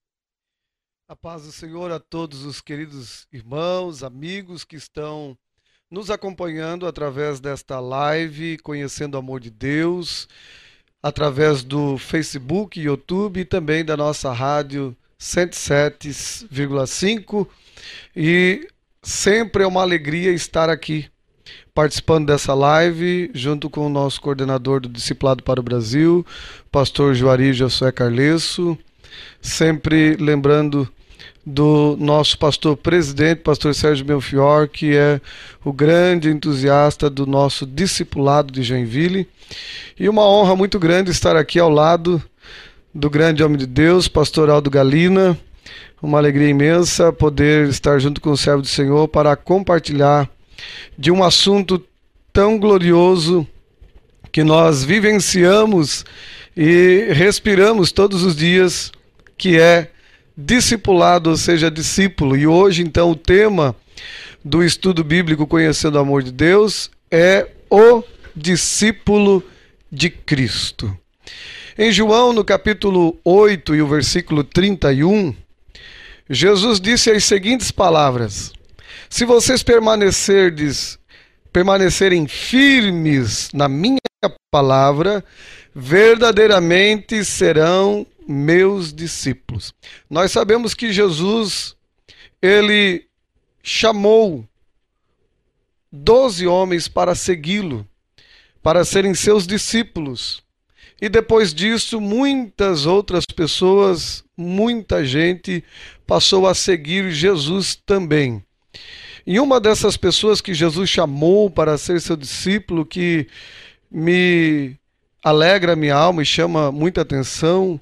A 1.08 1.16
paz 1.16 1.42
do 1.42 1.50
Senhor 1.50 1.90
a 1.90 1.98
todos 1.98 2.44
os 2.44 2.60
queridos 2.60 3.26
irmãos, 3.32 4.04
amigos 4.04 4.62
que 4.62 4.76
estão 4.76 5.36
nos 5.90 6.08
acompanhando 6.08 6.86
através 6.86 7.40
desta 7.40 7.80
live, 7.80 8.58
conhecendo 8.58 9.16
o 9.16 9.18
amor 9.18 9.40
de 9.40 9.50
Deus, 9.50 10.28
através 11.02 11.64
do 11.64 11.98
Facebook, 11.98 12.80
YouTube 12.80 13.40
e 13.40 13.44
também 13.44 13.84
da 13.84 13.96
nossa 13.96 14.32
rádio 14.32 14.96
107,5. 15.18 17.48
E 18.14 18.68
sempre 19.02 19.64
é 19.64 19.66
uma 19.66 19.82
alegria 19.82 20.30
estar 20.30 20.70
aqui 20.70 21.09
participando 21.80 22.26
dessa 22.26 22.52
live, 22.52 23.30
junto 23.32 23.70
com 23.70 23.86
o 23.86 23.88
nosso 23.88 24.20
coordenador 24.20 24.80
do 24.80 24.88
Discipulado 24.90 25.42
para 25.42 25.60
o 25.60 25.62
Brasil, 25.62 26.26
pastor 26.70 27.14
Juari 27.14 27.54
Josué 27.54 27.90
Carlesso, 27.90 28.76
sempre 29.40 30.14
lembrando 30.16 30.86
do 31.44 31.96
nosso 31.98 32.36
pastor 32.36 32.76
presidente, 32.76 33.38
pastor 33.38 33.74
Sérgio 33.74 34.04
Belfior, 34.04 34.68
que 34.68 34.94
é 34.94 35.22
o 35.64 35.72
grande 35.72 36.28
entusiasta 36.28 37.08
do 37.08 37.24
nosso 37.24 37.64
discipulado 37.64 38.52
de 38.52 38.62
Joinville. 38.62 39.26
E 39.98 40.06
uma 40.06 40.28
honra 40.28 40.54
muito 40.54 40.78
grande 40.78 41.10
estar 41.10 41.34
aqui 41.34 41.58
ao 41.58 41.70
lado 41.70 42.22
do 42.94 43.08
grande 43.08 43.42
homem 43.42 43.56
de 43.56 43.66
Deus, 43.66 44.06
pastor 44.06 44.50
Aldo 44.50 44.68
Galina. 44.68 45.34
Uma 46.02 46.18
alegria 46.18 46.50
imensa 46.50 47.10
poder 47.10 47.68
estar 47.68 47.98
junto 47.98 48.20
com 48.20 48.32
o 48.32 48.36
servo 48.36 48.60
do 48.60 48.68
Senhor 48.68 49.08
para 49.08 49.34
compartilhar 49.34 50.28
de 50.98 51.10
um 51.10 51.22
assunto 51.22 51.84
tão 52.32 52.58
glorioso 52.58 53.46
que 54.32 54.44
nós 54.44 54.84
vivenciamos 54.84 56.04
e 56.56 57.08
respiramos 57.12 57.92
todos 57.92 58.22
os 58.22 58.36
dias, 58.36 58.92
que 59.36 59.58
é 59.58 59.90
discipulado, 60.36 61.30
ou 61.30 61.36
seja, 61.36 61.70
discípulo. 61.70 62.36
E 62.36 62.46
hoje, 62.46 62.82
então, 62.82 63.10
o 63.10 63.16
tema 63.16 63.74
do 64.44 64.62
estudo 64.62 65.04
bíblico 65.04 65.46
Conhecendo 65.46 65.96
o 65.96 66.00
Amor 66.00 66.22
de 66.22 66.32
Deus 66.32 66.90
é 67.10 67.48
o 67.68 68.02
discípulo 68.34 69.42
de 69.90 70.10
Cristo. 70.10 70.96
Em 71.78 71.90
João, 71.90 72.32
no 72.32 72.44
capítulo 72.44 73.18
8 73.24 73.74
e 73.74 73.82
o 73.82 73.88
versículo 73.88 74.44
31, 74.44 75.34
Jesus 76.28 76.80
disse 76.80 77.10
as 77.10 77.24
seguintes 77.24 77.70
palavras: 77.70 78.52
Se 79.10 79.24
vocês 79.24 79.60
permanecerdes, 79.60 80.96
permanecerem 81.52 82.28
firmes 82.28 83.50
na 83.52 83.68
minha 83.68 83.98
palavra, 84.52 85.22
verdadeiramente 85.74 87.24
serão 87.24 88.06
meus 88.26 88.92
discípulos. 88.92 89.74
Nós 90.08 90.30
sabemos 90.30 90.74
que 90.74 90.92
Jesus, 90.92 91.74
ele 92.40 93.04
chamou 93.60 94.48
doze 95.90 96.46
homens 96.46 96.86
para 96.86 97.16
segui-lo, 97.16 97.86
para 98.62 98.84
serem 98.84 99.12
seus 99.12 99.44
discípulos. 99.44 100.40
E 101.02 101.08
depois 101.08 101.52
disso, 101.52 102.00
muitas 102.00 102.86
outras 102.86 103.26
pessoas, 103.26 104.22
muita 104.36 105.04
gente 105.04 105.64
passou 106.06 106.46
a 106.46 106.54
seguir 106.54 107.10
Jesus 107.10 107.74
também. 107.74 108.42
E 109.26 109.38
uma 109.38 109.60
dessas 109.60 109.96
pessoas 109.96 110.40
que 110.40 110.54
Jesus 110.54 110.88
chamou 110.88 111.50
para 111.50 111.76
ser 111.78 112.00
seu 112.00 112.16
discípulo, 112.16 112.86
que 112.86 113.26
me 113.90 114.76
alegra 115.22 115.76
minha 115.76 115.94
alma 115.94 116.22
e 116.22 116.26
chama 116.26 116.72
muita 116.72 117.02
atenção 117.02 117.80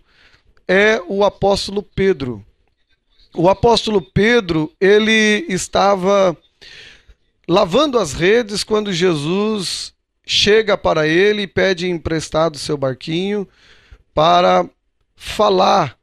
é 0.67 1.01
o 1.09 1.25
apóstolo 1.25 1.83
Pedro. 1.83 2.45
O 3.35 3.49
apóstolo 3.49 4.03
Pedro, 4.03 4.73
ele 4.81 5.47
estava 5.49 6.37
lavando 7.49 7.99
as 7.99 8.13
redes 8.13 8.63
quando 8.63 8.93
Jesus 8.93 9.95
chega 10.27 10.77
para 10.77 11.07
ele 11.07 11.43
e 11.43 11.47
pede 11.47 11.89
emprestado 11.89 12.59
seu 12.59 12.77
barquinho 12.77 13.49
para 14.13 14.69
falar 15.17 15.97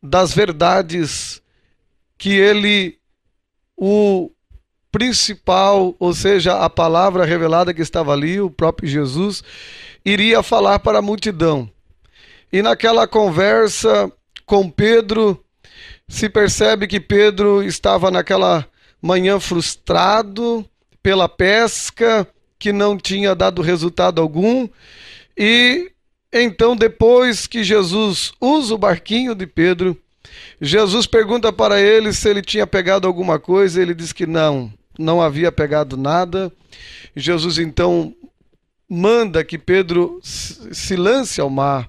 das 0.00 0.32
verdades 0.32 1.42
que 2.16 2.30
ele, 2.30 2.97
o 3.78 4.30
principal, 4.90 5.94
ou 5.98 6.12
seja, 6.12 6.58
a 6.58 6.68
palavra 6.68 7.24
revelada 7.24 7.72
que 7.72 7.80
estava 7.80 8.12
ali, 8.12 8.40
o 8.40 8.50
próprio 8.50 8.88
Jesus, 8.88 9.44
iria 10.04 10.42
falar 10.42 10.80
para 10.80 10.98
a 10.98 11.02
multidão. 11.02 11.70
E 12.52 12.60
naquela 12.60 13.06
conversa 13.06 14.10
com 14.44 14.68
Pedro, 14.68 15.42
se 16.08 16.28
percebe 16.28 16.88
que 16.88 16.98
Pedro 16.98 17.62
estava 17.62 18.10
naquela 18.10 18.66
manhã 19.00 19.38
frustrado 19.38 20.68
pela 21.02 21.28
pesca, 21.28 22.26
que 22.58 22.72
não 22.72 22.98
tinha 22.98 23.34
dado 23.34 23.62
resultado 23.62 24.20
algum, 24.20 24.68
e 25.36 25.92
então, 26.32 26.76
depois 26.76 27.46
que 27.46 27.64
Jesus 27.64 28.32
usa 28.40 28.74
o 28.74 28.78
barquinho 28.78 29.34
de 29.34 29.46
Pedro, 29.46 29.96
Jesus 30.60 31.06
pergunta 31.06 31.52
para 31.52 31.80
ele 31.80 32.12
se 32.12 32.28
ele 32.28 32.42
tinha 32.42 32.66
pegado 32.66 33.06
alguma 33.06 33.38
coisa, 33.38 33.80
ele 33.80 33.94
diz 33.94 34.12
que 34.12 34.26
não, 34.26 34.72
não 34.98 35.22
havia 35.22 35.52
pegado 35.52 35.96
nada. 35.96 36.52
Jesus 37.14 37.58
então 37.58 38.14
manda 38.88 39.44
que 39.44 39.58
Pedro 39.58 40.20
se 40.22 40.96
lance 40.96 41.40
ao 41.40 41.50
mar 41.50 41.88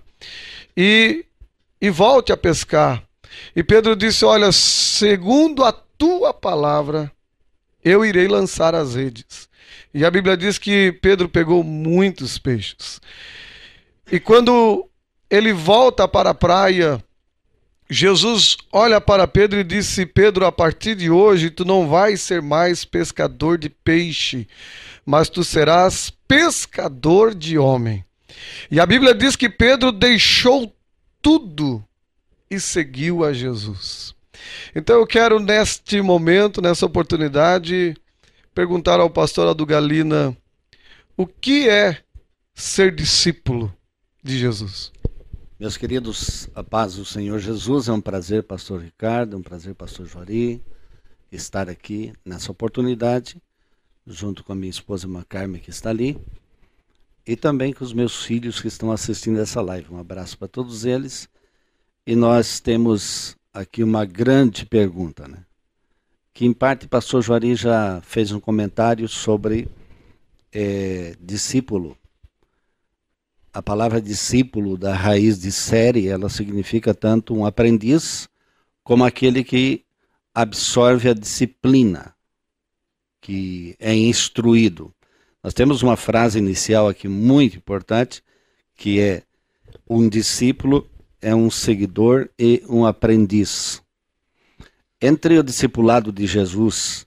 e, 0.75 1.25
e 1.81 1.89
volte 1.89 2.31
a 2.31 2.37
pescar. 2.37 3.03
E 3.55 3.63
Pedro 3.63 3.95
disse: 3.95 4.25
Olha, 4.25 4.51
segundo 4.51 5.63
a 5.63 5.71
tua 5.71 6.33
palavra, 6.33 7.11
eu 7.83 8.05
irei 8.05 8.27
lançar 8.27 8.75
as 8.75 8.95
redes. 8.95 9.49
E 9.93 10.05
a 10.05 10.11
Bíblia 10.11 10.37
diz 10.37 10.57
que 10.57 10.91
Pedro 11.01 11.27
pegou 11.27 11.63
muitos 11.63 12.37
peixes. 12.37 13.01
E 14.11 14.19
quando 14.19 14.87
ele 15.29 15.53
volta 15.53 16.07
para 16.07 16.31
a 16.31 16.35
praia, 16.35 17.03
Jesus 17.89 18.55
olha 18.71 19.01
para 19.01 19.27
Pedro 19.27 19.59
e 19.59 19.63
disse: 19.63 20.05
Pedro, 20.05 20.45
a 20.45 20.51
partir 20.51 20.95
de 20.95 21.09
hoje 21.09 21.49
tu 21.49 21.65
não 21.65 21.87
vais 21.87 22.21
ser 22.21 22.41
mais 22.41 22.85
pescador 22.85 23.57
de 23.57 23.69
peixe, 23.69 24.47
mas 25.03 25.27
tu 25.27 25.43
serás 25.43 26.11
pescador 26.27 27.33
de 27.33 27.57
homem. 27.57 28.05
E 28.69 28.79
a 28.79 28.85
Bíblia 28.85 29.15
diz 29.15 29.35
que 29.35 29.49
Pedro 29.49 29.91
deixou 29.91 30.73
tudo 31.21 31.83
e 32.49 32.59
seguiu 32.59 33.23
a 33.25 33.33
Jesus. 33.33 34.13
Então 34.75 34.97
eu 34.97 35.07
quero, 35.07 35.39
neste 35.39 35.99
momento, 36.01 36.61
nessa 36.61 36.85
oportunidade, 36.85 37.95
perguntar 38.53 38.99
ao 38.99 39.09
pastor 39.09 39.47
Adu 39.47 39.65
Galina 39.65 40.37
o 41.17 41.25
que 41.25 41.67
é 41.67 41.97
ser 42.53 42.93
discípulo 42.93 43.73
de 44.23 44.37
Jesus. 44.37 44.91
Meus 45.59 45.75
queridos, 45.75 46.47
a 46.55 46.63
paz 46.63 46.95
do 46.95 47.03
Senhor 47.03 47.37
Jesus, 47.37 47.89
é 47.89 47.91
um 47.91 47.99
prazer, 47.99 48.43
pastor 48.43 48.79
Ricardo, 48.79 49.35
é 49.35 49.39
um 49.39 49.41
prazer, 49.41 49.75
pastor 49.75 50.05
Juari, 50.05 50.63
estar 51.29 51.67
aqui 51.69 52.13
nessa 52.23 52.49
oportunidade, 52.49 53.35
junto 54.07 54.41
com 54.41 54.53
a 54.53 54.55
minha 54.55 54.69
esposa 54.69 55.05
Macarme, 55.05 55.59
que 55.59 55.69
está 55.69 55.89
ali, 55.89 56.17
e 57.27 57.35
também 57.35 57.73
com 57.73 57.83
os 57.83 57.91
meus 57.91 58.23
filhos 58.23 58.61
que 58.61 58.69
estão 58.69 58.89
assistindo 58.89 59.37
essa 59.37 59.59
live. 59.59 59.93
Um 59.93 59.99
abraço 59.99 60.37
para 60.37 60.47
todos 60.47 60.85
eles. 60.85 61.27
E 62.07 62.15
nós 62.15 62.61
temos 62.61 63.35
aqui 63.53 63.83
uma 63.83 64.05
grande 64.05 64.65
pergunta, 64.65 65.27
né? 65.27 65.43
Que 66.33 66.45
em 66.45 66.53
parte 66.53 66.85
o 66.85 66.89
pastor 66.89 67.21
Juari 67.21 67.53
já 67.53 67.99
fez 67.99 68.31
um 68.31 68.39
comentário 68.39 69.09
sobre 69.09 69.67
é, 70.53 71.17
discípulo 71.19 71.97
a 73.53 73.61
palavra 73.61 74.01
discípulo, 74.01 74.77
da 74.77 74.93
raiz 74.93 75.39
de 75.39 75.51
série, 75.51 76.07
ela 76.07 76.29
significa 76.29 76.93
tanto 76.93 77.35
um 77.35 77.45
aprendiz 77.45 78.29
como 78.83 79.03
aquele 79.03 79.43
que 79.43 79.83
absorve 80.33 81.09
a 81.09 81.13
disciplina, 81.13 82.13
que 83.21 83.75
é 83.79 83.93
instruído. 83.93 84.93
Nós 85.43 85.53
temos 85.53 85.81
uma 85.81 85.95
frase 85.95 86.37
inicial 86.37 86.87
aqui 86.87 87.07
muito 87.07 87.57
importante, 87.57 88.23
que 88.75 88.99
é 88.99 89.23
um 89.89 90.07
discípulo 90.07 90.89
é 91.21 91.35
um 91.35 91.49
seguidor 91.49 92.29
e 92.37 92.63
um 92.67 92.85
aprendiz. 92.85 93.81
Entre 95.01 95.37
o 95.37 95.43
discipulado 95.43 96.11
de 96.11 96.25
Jesus 96.25 97.05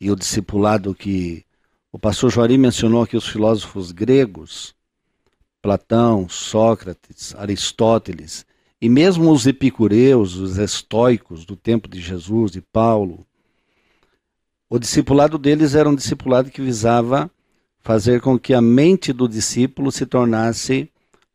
e 0.00 0.10
o 0.10 0.16
discipulado 0.16 0.94
que 0.94 1.44
o 1.90 1.98
pastor 1.98 2.30
Joari 2.30 2.56
mencionou 2.56 3.02
aqui, 3.02 3.16
os 3.16 3.28
filósofos 3.28 3.92
gregos, 3.92 4.74
Platão, 5.62 6.28
Sócrates, 6.28 7.34
Aristóteles 7.36 8.44
e 8.80 8.88
mesmo 8.88 9.30
os 9.30 9.46
epicureus, 9.46 10.34
os 10.34 10.58
estoicos 10.58 11.46
do 11.46 11.54
tempo 11.54 11.88
de 11.88 12.00
Jesus, 12.00 12.50
de 12.50 12.60
Paulo, 12.60 13.24
o 14.68 14.78
discipulado 14.78 15.38
deles 15.38 15.76
era 15.76 15.88
um 15.88 15.94
discipulado 15.94 16.50
que 16.50 16.60
visava 16.60 17.30
fazer 17.80 18.20
com 18.20 18.38
que 18.38 18.52
a 18.52 18.60
mente 18.60 19.12
do 19.12 19.28
discípulo 19.28 19.92
se 19.92 20.04
tornasse 20.04 20.90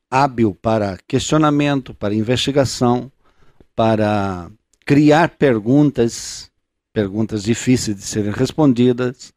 hábil 0.10 0.58
para 0.62 0.98
questionamento, 1.08 1.94
para 1.94 2.14
investigação, 2.14 3.12
para 3.76 4.50
criar 4.86 5.30
perguntas, 5.38 6.50
perguntas 6.92 7.44
difíceis 7.44 7.96
de 7.96 8.04
serem 8.04 8.32
respondidas, 8.32 9.34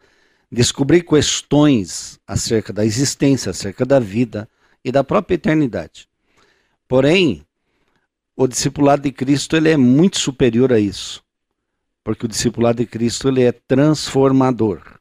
descobrir 0.51 1.03
questões 1.03 2.19
acerca 2.27 2.73
da 2.73 2.85
existência, 2.85 3.51
acerca 3.51 3.85
da 3.85 4.01
vida, 4.01 4.49
e 4.85 4.91
da 4.91 5.05
própria 5.05 5.35
eternidade. 5.35 6.09
Porém, 6.89 7.47
o 8.37 8.47
discipulado 8.47 9.03
de 9.03 9.13
Cristo 9.13 9.57
ele 9.57 9.71
é 9.71 9.77
muito 9.77 10.19
superior 10.19 10.73
a 10.73 10.81
isso, 10.81 11.23
porque 12.03 12.27
o 12.27 12.29
discipulado 12.29 12.79
de 12.79 12.87
Cristo 12.87 13.29
ele 13.29 13.43
é 13.43 13.53
transformador. 13.53 14.99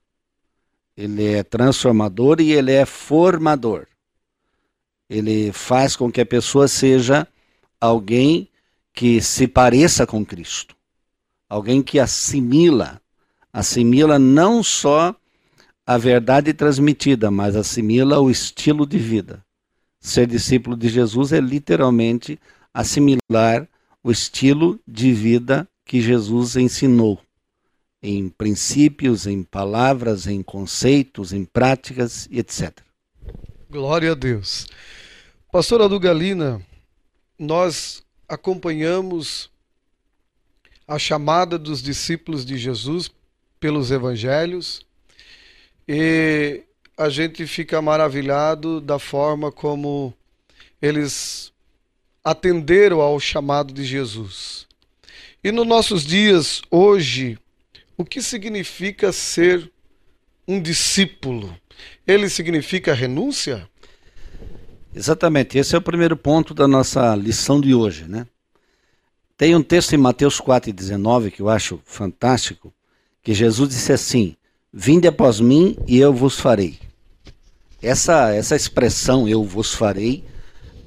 Ele 0.95 1.25
é 1.25 1.43
transformador 1.43 2.41
e 2.41 2.51
ele 2.51 2.73
é 2.73 2.85
formador. 2.85 3.87
Ele 5.09 5.51
faz 5.53 5.95
com 5.95 6.11
que 6.11 6.19
a 6.19 6.25
pessoa 6.25 6.67
seja 6.67 7.25
alguém 7.79 8.49
que 8.93 9.21
se 9.21 9.47
pareça 9.47 10.05
com 10.05 10.25
Cristo, 10.25 10.75
alguém 11.47 11.81
que 11.81 11.99
assimila, 11.99 13.01
assimila 13.53 14.19
não 14.19 14.61
só 14.61 15.15
a 15.87 15.97
verdade 15.97 16.53
transmitida, 16.53 17.31
mas 17.31 17.55
assimila 17.55 18.19
o 18.19 18.29
estilo 18.29 18.85
de 18.85 18.97
vida. 18.99 19.43
Ser 19.99 20.27
discípulo 20.27 20.77
de 20.77 20.87
Jesus 20.87 21.33
é 21.33 21.39
literalmente 21.39 22.39
assimilar 22.73 23.67
o 24.03 24.11
estilo 24.11 24.79
de 24.87 25.11
vida 25.11 25.67
que 25.85 26.01
Jesus 26.01 26.55
ensinou, 26.55 27.19
em 28.01 28.29
princípios, 28.29 29.27
em 29.27 29.43
palavras, 29.43 30.25
em 30.27 30.41
conceitos, 30.41 31.33
em 31.33 31.43
práticas 31.43 32.27
e 32.31 32.39
etc. 32.39 32.79
Glória 33.69 34.13
a 34.13 34.15
Deus. 34.15 34.67
Pastora 35.51 35.85
Adu 35.85 35.99
Galina, 35.99 36.61
nós 37.37 38.03
acompanhamos 38.27 39.49
a 40.87 40.97
chamada 40.97 41.57
dos 41.57 41.81
discípulos 41.81 42.45
de 42.45 42.57
Jesus 42.57 43.11
pelos 43.59 43.91
evangelhos 43.91 44.85
e 45.87 46.63
a 46.99 47.07
gente 47.07 47.47
fica 47.47 47.81
maravilhado 47.81 48.81
da 48.81 48.99
forma 48.99 49.53
como 49.53 50.13
eles 50.81 51.53
atenderam 52.21 52.99
ao 52.99 53.17
chamado 53.21 53.73
de 53.73 53.85
Jesus. 53.85 54.67
E 55.41 55.49
nos 55.49 55.65
nossos 55.65 56.03
dias, 56.05 56.61
hoje, 56.69 57.39
o 57.95 58.03
que 58.03 58.21
significa 58.21 59.13
ser 59.13 59.71
um 60.45 60.61
discípulo? 60.61 61.55
Ele 62.05 62.27
significa 62.27 62.93
renúncia? 62.93 63.65
Exatamente, 64.93 65.57
esse 65.57 65.73
é 65.75 65.77
o 65.77 65.81
primeiro 65.81 66.17
ponto 66.17 66.53
da 66.53 66.67
nossa 66.67 67.15
lição 67.15 67.61
de 67.61 67.73
hoje, 67.73 68.09
né? 68.09 68.27
Tem 69.37 69.55
um 69.55 69.63
texto 69.63 69.93
em 69.93 69.97
Mateus 69.97 70.41
4,19 70.41 71.31
que 71.31 71.41
eu 71.41 71.47
acho 71.47 71.79
fantástico, 71.85 72.73
que 73.23 73.33
Jesus 73.33 73.69
disse 73.69 73.93
assim: 73.93 74.35
Vinde 74.73 75.07
após 75.07 75.39
mim 75.39 75.77
e 75.87 75.97
eu 75.97 76.11
vos 76.11 76.37
farei. 76.37 76.88
Essa, 77.81 78.33
essa 78.33 78.55
expressão 78.55 79.27
eu 79.27 79.43
vos 79.43 79.73
farei, 79.73 80.23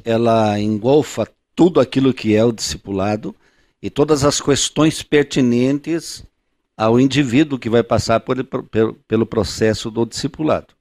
ela 0.04 0.58
engolfa 0.60 1.26
tudo 1.54 1.80
aquilo 1.80 2.12
que 2.12 2.34
é 2.34 2.44
o 2.44 2.52
discipulado 2.52 3.34
e 3.82 3.88
todas 3.88 4.24
as 4.24 4.40
questões 4.40 5.02
pertinentes 5.02 6.24
ao 6.76 7.00
indivíduo 7.00 7.58
que 7.58 7.70
vai 7.70 7.82
passar 7.82 8.20
por, 8.20 8.42
pelo, 8.44 8.94
pelo 9.06 9.26
processo 9.26 9.90
do 9.90 10.04
discipulado. 10.04 10.74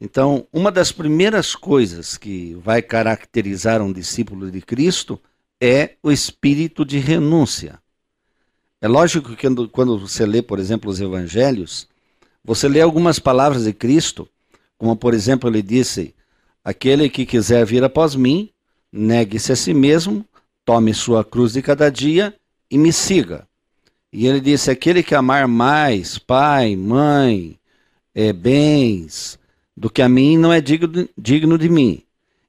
Então, 0.00 0.46
uma 0.52 0.70
das 0.70 0.90
primeiras 0.90 1.54
coisas 1.54 2.16
que 2.16 2.54
vai 2.62 2.82
caracterizar 2.82 3.80
um 3.80 3.92
discípulo 3.92 4.50
de 4.50 4.60
Cristo 4.60 5.20
é 5.60 5.96
o 6.02 6.10
espírito 6.10 6.84
de 6.84 6.98
renúncia. 6.98 7.78
É 8.80 8.88
lógico 8.88 9.34
que 9.34 9.48
quando 9.68 9.98
você 9.98 10.26
lê, 10.26 10.42
por 10.42 10.58
exemplo, 10.58 10.90
os 10.90 11.00
evangelhos, 11.00 11.88
você 12.44 12.68
lê 12.68 12.80
algumas 12.82 13.18
palavras 13.18 13.64
de 13.64 13.72
Cristo, 13.72 14.28
como 14.78 14.96
por 14.96 15.14
exemplo, 15.14 15.48
ele 15.48 15.62
disse: 15.62 16.14
Aquele 16.64 17.08
que 17.08 17.26
quiser 17.26 17.64
vir 17.64 17.84
após 17.84 18.14
mim, 18.14 18.50
negue-se 18.92 19.52
a 19.52 19.56
si 19.56 19.74
mesmo, 19.74 20.24
tome 20.64 20.94
sua 20.94 21.24
cruz 21.24 21.52
de 21.52 21.62
cada 21.62 21.90
dia 21.90 22.34
e 22.70 22.78
me 22.78 22.92
siga. 22.92 23.46
E 24.12 24.26
ele 24.26 24.40
disse: 24.40 24.70
Aquele 24.70 25.02
que 25.02 25.14
amar 25.14 25.48
mais 25.48 26.18
pai, 26.18 26.76
mãe, 26.76 27.58
é, 28.14 28.32
bens, 28.32 29.38
do 29.76 29.90
que 29.90 30.00
a 30.00 30.08
mim 30.08 30.36
não 30.38 30.52
é 30.52 30.60
digno, 30.60 31.08
digno 31.16 31.58
de 31.58 31.68
mim. 31.68 32.02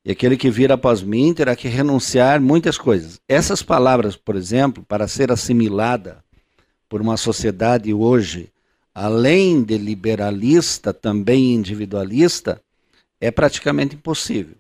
E 0.04 0.12
aquele 0.12 0.38
que 0.38 0.52
vir 0.52 0.72
após 0.72 1.02
mim 1.02 1.34
terá 1.34 1.56
que 1.56 1.68
renunciar 1.68 2.40
muitas 2.40 2.78
coisas. 2.78 3.20
Essas 3.28 3.64
palavras, 3.64 4.16
por 4.16 4.36
exemplo, 4.36 4.86
para 4.88 5.08
ser 5.08 5.32
assimilada 5.32 6.24
por 6.88 7.02
uma 7.02 7.18
sociedade 7.18 7.92
hoje, 7.92 8.52
além 8.96 9.62
de 9.62 9.78
liberalista, 9.78 10.94
também 10.94 11.54
individualista, 11.54 12.62
é 13.20 13.30
praticamente 13.30 13.96
impossível. 13.96 14.56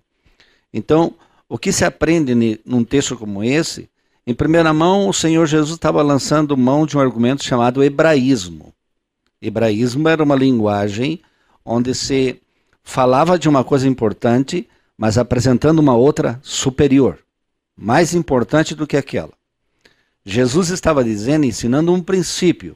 Então, 0.73 1.15
o 1.47 1.57
que 1.57 1.71
se 1.71 1.85
aprende 1.85 2.59
num 2.65 2.83
texto 2.83 3.15
como 3.15 3.41
esse? 3.41 3.89
Em 4.27 4.33
primeira 4.33 4.73
mão, 4.73 5.07
o 5.07 5.13
Senhor 5.13 5.45
Jesus 5.45 5.75
estava 5.75 6.01
lançando 6.01 6.57
mão 6.57 6.85
de 6.85 6.97
um 6.97 6.99
argumento 6.99 7.45
chamado 7.45 7.81
hebraísmo. 7.81 8.73
Hebraísmo 9.41 10.09
era 10.09 10.21
uma 10.21 10.35
linguagem 10.35 11.21
onde 11.63 11.95
se 11.95 12.41
falava 12.83 13.39
de 13.39 13.47
uma 13.47 13.63
coisa 13.63 13.87
importante, 13.87 14.67
mas 14.97 15.17
apresentando 15.17 15.79
uma 15.79 15.95
outra 15.95 16.39
superior, 16.43 17.19
mais 17.77 18.13
importante 18.13 18.75
do 18.75 18.85
que 18.85 18.97
aquela. 18.97 19.33
Jesus 20.25 20.69
estava 20.69 21.03
dizendo, 21.03 21.45
ensinando 21.45 21.93
um 21.93 22.01
princípio. 22.01 22.75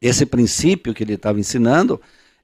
Esse 0.00 0.24
princípio 0.24 0.94
que 0.94 1.02
ele 1.02 1.14
estava 1.14 1.40
ensinando 1.40 2.00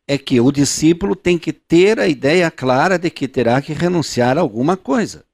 é 0.06 0.18
que 0.18 0.40
o 0.40 0.52
discípulo 0.52 1.16
tem 1.16 1.38
que 1.38 1.52
ter 1.52 1.98
a 1.98 2.06
ideia 2.06 2.50
clara 2.50 2.98
de 2.98 3.10
que 3.10 3.26
terá 3.26 3.60
que 3.62 3.72
renunciar 3.72 4.36
a 4.36 4.40
alguma 4.40 4.76
coisa. 4.76 5.24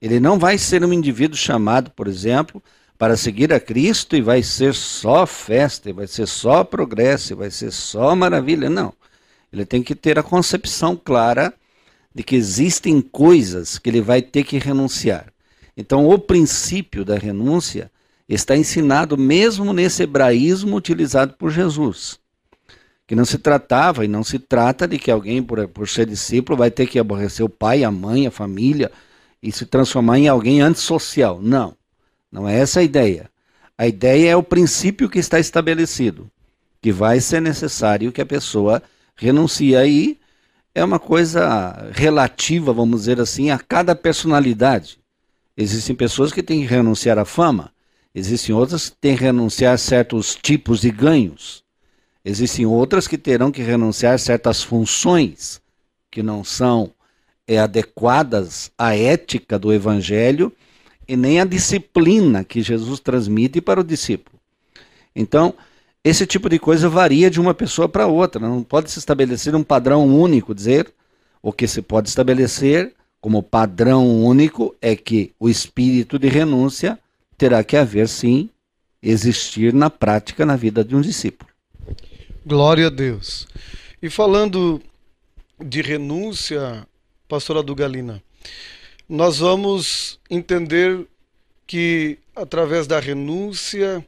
Ele 0.00 0.20
não 0.20 0.38
vai 0.38 0.58
ser 0.58 0.84
um 0.84 0.92
indivíduo 0.92 1.36
chamado, 1.36 1.90
por 1.90 2.06
exemplo, 2.06 2.62
para 2.98 3.16
seguir 3.16 3.52
a 3.52 3.58
Cristo 3.58 4.14
e 4.14 4.22
vai 4.22 4.42
ser 4.42 4.74
só 4.74 5.26
festa, 5.26 5.92
vai 5.92 6.06
ser 6.06 6.26
só 6.26 6.62
progresso, 6.62 7.36
vai 7.36 7.50
ser 7.50 7.72
só 7.72 8.14
maravilha. 8.14 8.70
Não. 8.70 8.92
Ele 9.52 9.64
tem 9.64 9.82
que 9.82 9.94
ter 9.94 10.18
a 10.18 10.22
concepção 10.22 10.96
clara 10.96 11.52
de 12.14 12.22
que 12.22 12.36
existem 12.36 13.00
coisas 13.00 13.78
que 13.78 13.90
ele 13.90 14.00
vai 14.00 14.22
ter 14.22 14.44
que 14.44 14.58
renunciar. 14.58 15.32
Então, 15.76 16.08
o 16.08 16.18
princípio 16.18 17.04
da 17.04 17.18
renúncia 17.18 17.90
está 18.28 18.56
ensinado 18.56 19.16
mesmo 19.16 19.72
nesse 19.72 20.02
hebraísmo 20.02 20.76
utilizado 20.76 21.34
por 21.34 21.50
Jesus. 21.50 22.18
Que 23.06 23.14
não 23.14 23.24
se 23.24 23.38
tratava 23.38 24.04
e 24.04 24.08
não 24.08 24.24
se 24.24 24.38
trata 24.38 24.86
de 24.88 24.98
que 24.98 25.10
alguém, 25.10 25.42
por, 25.42 25.66
por 25.68 25.88
ser 25.88 26.06
discípulo, 26.06 26.58
vai 26.58 26.70
ter 26.70 26.86
que 26.86 26.98
aborrecer 26.98 27.44
o 27.44 27.48
pai, 27.48 27.84
a 27.84 27.90
mãe, 27.90 28.26
a 28.26 28.30
família 28.30 28.90
e 29.40 29.52
se 29.52 29.64
transformar 29.64 30.18
em 30.18 30.26
alguém 30.26 30.60
antissocial. 30.60 31.40
Não, 31.40 31.76
não 32.32 32.48
é 32.48 32.58
essa 32.58 32.80
a 32.80 32.82
ideia. 32.82 33.30
A 33.78 33.86
ideia 33.86 34.30
é 34.30 34.36
o 34.36 34.42
princípio 34.42 35.08
que 35.08 35.18
está 35.18 35.38
estabelecido, 35.38 36.30
que 36.80 36.90
vai 36.90 37.20
ser 37.20 37.40
necessário 37.40 38.10
que 38.10 38.20
a 38.20 38.26
pessoa 38.26 38.82
renuncie. 39.14 39.76
Aí 39.76 40.18
é 40.74 40.82
uma 40.82 40.98
coisa 40.98 41.90
relativa, 41.92 42.72
vamos 42.72 43.00
dizer 43.00 43.20
assim, 43.20 43.50
a 43.50 43.58
cada 43.58 43.94
personalidade. 43.94 44.98
Existem 45.56 45.94
pessoas 45.94 46.32
que 46.32 46.42
têm 46.42 46.60
que 46.62 46.66
renunciar 46.66 47.18
à 47.18 47.24
fama, 47.24 47.70
existem 48.18 48.54
outras 48.54 48.88
que 48.88 48.96
têm 48.96 49.14
que 49.14 49.22
renunciar 49.22 49.74
a 49.74 49.78
certos 49.78 50.34
tipos 50.34 50.80
de 50.80 50.90
ganhos, 50.90 51.62
existem 52.24 52.64
outras 52.64 53.06
que 53.06 53.18
terão 53.18 53.52
que 53.52 53.60
renunciar 53.60 54.14
a 54.14 54.18
certas 54.18 54.62
funções 54.62 55.60
que 56.10 56.22
não 56.22 56.42
são 56.42 56.90
é, 57.46 57.58
adequadas 57.58 58.70
à 58.78 58.96
ética 58.96 59.58
do 59.58 59.70
evangelho 59.70 60.50
e 61.06 61.14
nem 61.14 61.40
à 61.40 61.44
disciplina 61.44 62.42
que 62.42 62.62
Jesus 62.62 63.00
transmite 63.00 63.60
para 63.60 63.80
o 63.80 63.84
discípulo. 63.84 64.40
Então, 65.14 65.52
esse 66.02 66.26
tipo 66.26 66.48
de 66.48 66.58
coisa 66.58 66.88
varia 66.88 67.30
de 67.30 67.38
uma 67.38 67.52
pessoa 67.52 67.86
para 67.86 68.06
outra, 68.06 68.40
não 68.40 68.62
pode 68.62 68.90
se 68.90 68.98
estabelecer 68.98 69.54
um 69.54 69.62
padrão 69.62 70.06
único, 70.06 70.54
dizer 70.54 70.90
o 71.42 71.52
que 71.52 71.68
se 71.68 71.82
pode 71.82 72.08
estabelecer 72.08 72.94
como 73.20 73.42
padrão 73.42 74.24
único 74.24 74.74
é 74.80 74.96
que 74.96 75.32
o 75.38 75.50
espírito 75.50 76.18
de 76.18 76.28
renúncia 76.28 76.98
terá 77.36 77.62
que 77.62 77.76
haver 77.76 78.08
sim, 78.08 78.50
existir 79.02 79.72
na 79.72 79.90
prática 79.90 80.46
na 80.46 80.56
vida 80.56 80.84
de 80.84 80.96
um 80.96 81.00
discípulo. 81.00 81.50
Glória 82.44 82.86
a 82.86 82.90
Deus. 82.90 83.46
E 84.00 84.08
falando 84.08 84.82
de 85.58 85.82
renúncia, 85.82 86.86
pastora 87.28 87.62
Dugalina, 87.62 88.22
nós 89.08 89.38
vamos 89.38 90.18
entender 90.30 91.06
que 91.66 92.18
através 92.34 92.86
da 92.86 93.00
renúncia 93.00 94.04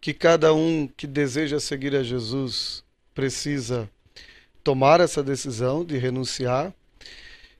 que 0.00 0.12
cada 0.12 0.52
um 0.52 0.88
que 0.96 1.06
deseja 1.06 1.60
seguir 1.60 1.94
a 1.94 2.02
Jesus 2.02 2.82
precisa 3.14 3.88
tomar 4.64 5.00
essa 5.00 5.22
decisão 5.22 5.84
de 5.84 5.98
renunciar 5.98 6.72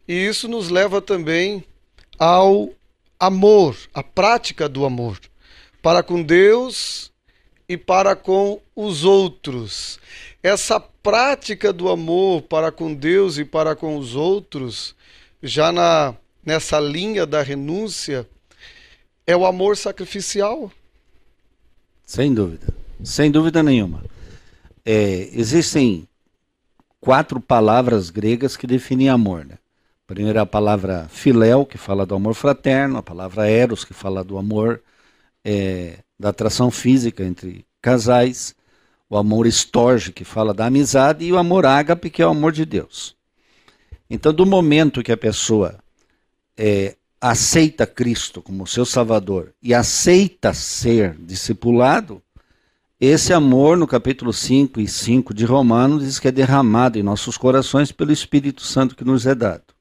e 0.06 0.14
isso 0.14 0.48
nos 0.48 0.68
leva 0.68 1.00
também 1.00 1.64
ao 2.18 2.70
amor, 3.22 3.76
à 3.94 4.02
prática 4.02 4.68
do 4.68 4.84
amor, 4.84 5.20
para 5.80 6.02
com 6.02 6.20
Deus 6.20 7.12
e 7.68 7.76
para 7.76 8.16
com 8.16 8.60
os 8.74 9.04
outros. 9.04 10.00
Essa 10.42 10.80
prática 10.80 11.72
do 11.72 11.88
amor 11.88 12.42
para 12.42 12.72
com 12.72 12.92
Deus 12.92 13.38
e 13.38 13.44
para 13.44 13.76
com 13.76 13.96
os 13.96 14.16
outros, 14.16 14.96
já 15.40 15.70
na 15.70 16.16
nessa 16.44 16.80
linha 16.80 17.24
da 17.24 17.40
renúncia, 17.40 18.28
é 19.24 19.36
o 19.36 19.46
amor 19.46 19.76
sacrificial. 19.76 20.72
Sem 22.04 22.34
dúvida, 22.34 22.74
sem 23.04 23.30
dúvida 23.30 23.62
nenhuma. 23.62 24.04
É, 24.84 25.30
existem 25.32 26.08
quatro 27.00 27.40
palavras 27.40 28.10
gregas 28.10 28.56
que 28.56 28.66
definem 28.66 29.08
amor. 29.08 29.44
Né? 29.44 29.58
Primeiro 30.12 30.38
é 30.38 30.42
a 30.42 30.46
palavra 30.46 31.08
filéu, 31.08 31.64
que 31.64 31.78
fala 31.78 32.04
do 32.04 32.14
amor 32.14 32.34
fraterno, 32.34 32.98
a 32.98 33.02
palavra 33.02 33.48
eros, 33.48 33.82
que 33.82 33.94
fala 33.94 34.22
do 34.22 34.36
amor 34.36 34.82
é, 35.42 36.00
da 36.20 36.28
atração 36.28 36.70
física 36.70 37.24
entre 37.24 37.64
casais, 37.80 38.54
o 39.08 39.16
amor 39.16 39.46
estorge, 39.46 40.12
que 40.12 40.22
fala 40.22 40.52
da 40.52 40.66
amizade, 40.66 41.24
e 41.24 41.32
o 41.32 41.38
amor 41.38 41.64
ágape, 41.64 42.10
que 42.10 42.20
é 42.20 42.26
o 42.26 42.30
amor 42.30 42.52
de 42.52 42.66
Deus. 42.66 43.16
Então, 44.10 44.34
do 44.34 44.44
momento 44.44 45.02
que 45.02 45.12
a 45.12 45.16
pessoa 45.16 45.78
é, 46.58 46.94
aceita 47.18 47.86
Cristo 47.86 48.42
como 48.42 48.66
seu 48.66 48.84
Salvador 48.84 49.54
e 49.62 49.72
aceita 49.72 50.52
ser 50.52 51.16
discipulado, 51.20 52.20
esse 53.00 53.32
amor, 53.32 53.78
no 53.78 53.86
capítulo 53.86 54.30
5 54.30 54.78
e 54.78 54.86
5 54.86 55.32
de 55.32 55.46
Romanos, 55.46 56.04
diz 56.04 56.18
que 56.18 56.28
é 56.28 56.30
derramado 56.30 56.98
em 56.98 57.02
nossos 57.02 57.38
corações 57.38 57.90
pelo 57.90 58.12
Espírito 58.12 58.60
Santo 58.60 58.94
que 58.94 59.06
nos 59.06 59.24
é 59.24 59.34
dado. 59.34 59.71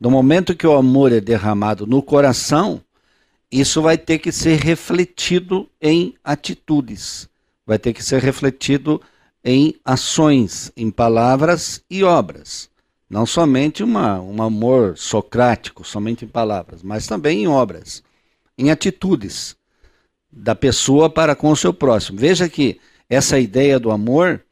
No 0.00 0.10
momento 0.10 0.56
que 0.56 0.66
o 0.66 0.72
amor 0.72 1.12
é 1.12 1.20
derramado 1.20 1.86
no 1.86 2.02
coração, 2.02 2.80
isso 3.52 3.82
vai 3.82 3.98
ter 3.98 4.18
que 4.18 4.32
ser 4.32 4.58
refletido 4.58 5.68
em 5.78 6.14
atitudes, 6.24 7.28
vai 7.66 7.78
ter 7.78 7.92
que 7.92 8.02
ser 8.02 8.22
refletido 8.22 8.98
em 9.44 9.74
ações, 9.84 10.72
em 10.74 10.90
palavras 10.90 11.82
e 11.90 12.02
obras. 12.02 12.70
Não 13.10 13.26
somente 13.26 13.82
uma, 13.82 14.18
um 14.20 14.42
amor 14.42 14.96
socrático, 14.96 15.84
somente 15.84 16.24
em 16.24 16.28
palavras, 16.28 16.82
mas 16.82 17.06
também 17.06 17.42
em 17.42 17.48
obras, 17.48 18.02
em 18.56 18.70
atitudes 18.70 19.54
da 20.32 20.54
pessoa 20.54 21.10
para 21.10 21.36
com 21.36 21.50
o 21.50 21.56
seu 21.56 21.74
próximo. 21.74 22.18
Veja 22.18 22.48
que 22.48 22.80
essa 23.06 23.38
ideia 23.38 23.78
do 23.78 23.90
amor, 23.90 24.42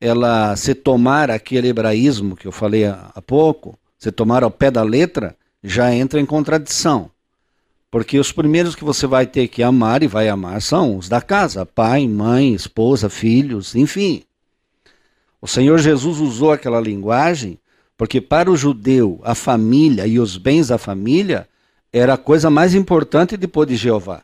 ela 0.00 0.54
se 0.54 0.76
tomar 0.76 1.28
aquele 1.28 1.68
hebraísmo 1.68 2.36
que 2.36 2.46
eu 2.46 2.52
falei 2.52 2.84
há 2.84 3.20
pouco, 3.26 3.76
você 3.98 4.12
tomar 4.12 4.42
ao 4.42 4.50
pé 4.50 4.70
da 4.70 4.82
letra, 4.82 5.36
já 5.62 5.94
entra 5.94 6.20
em 6.20 6.26
contradição. 6.26 7.10
Porque 7.90 8.18
os 8.18 8.32
primeiros 8.32 8.74
que 8.74 8.84
você 8.84 9.06
vai 9.06 9.26
ter 9.26 9.48
que 9.48 9.62
amar 9.62 10.02
e 10.02 10.06
vai 10.06 10.28
amar 10.28 10.60
são 10.60 10.98
os 10.98 11.08
da 11.08 11.20
casa: 11.20 11.64
pai, 11.64 12.06
mãe, 12.06 12.54
esposa, 12.54 13.08
filhos, 13.08 13.74
enfim. 13.74 14.22
O 15.40 15.46
Senhor 15.46 15.78
Jesus 15.78 16.18
usou 16.18 16.52
aquela 16.52 16.80
linguagem 16.80 17.58
porque 17.96 18.20
para 18.20 18.50
o 18.50 18.56
judeu 18.56 19.20
a 19.24 19.34
família 19.34 20.06
e 20.06 20.18
os 20.18 20.36
bens 20.36 20.68
da 20.68 20.78
família 20.78 21.48
era 21.92 22.14
a 22.14 22.18
coisa 22.18 22.50
mais 22.50 22.74
importante 22.74 23.36
depois 23.36 23.68
de 23.68 23.76
Jeová. 23.76 24.22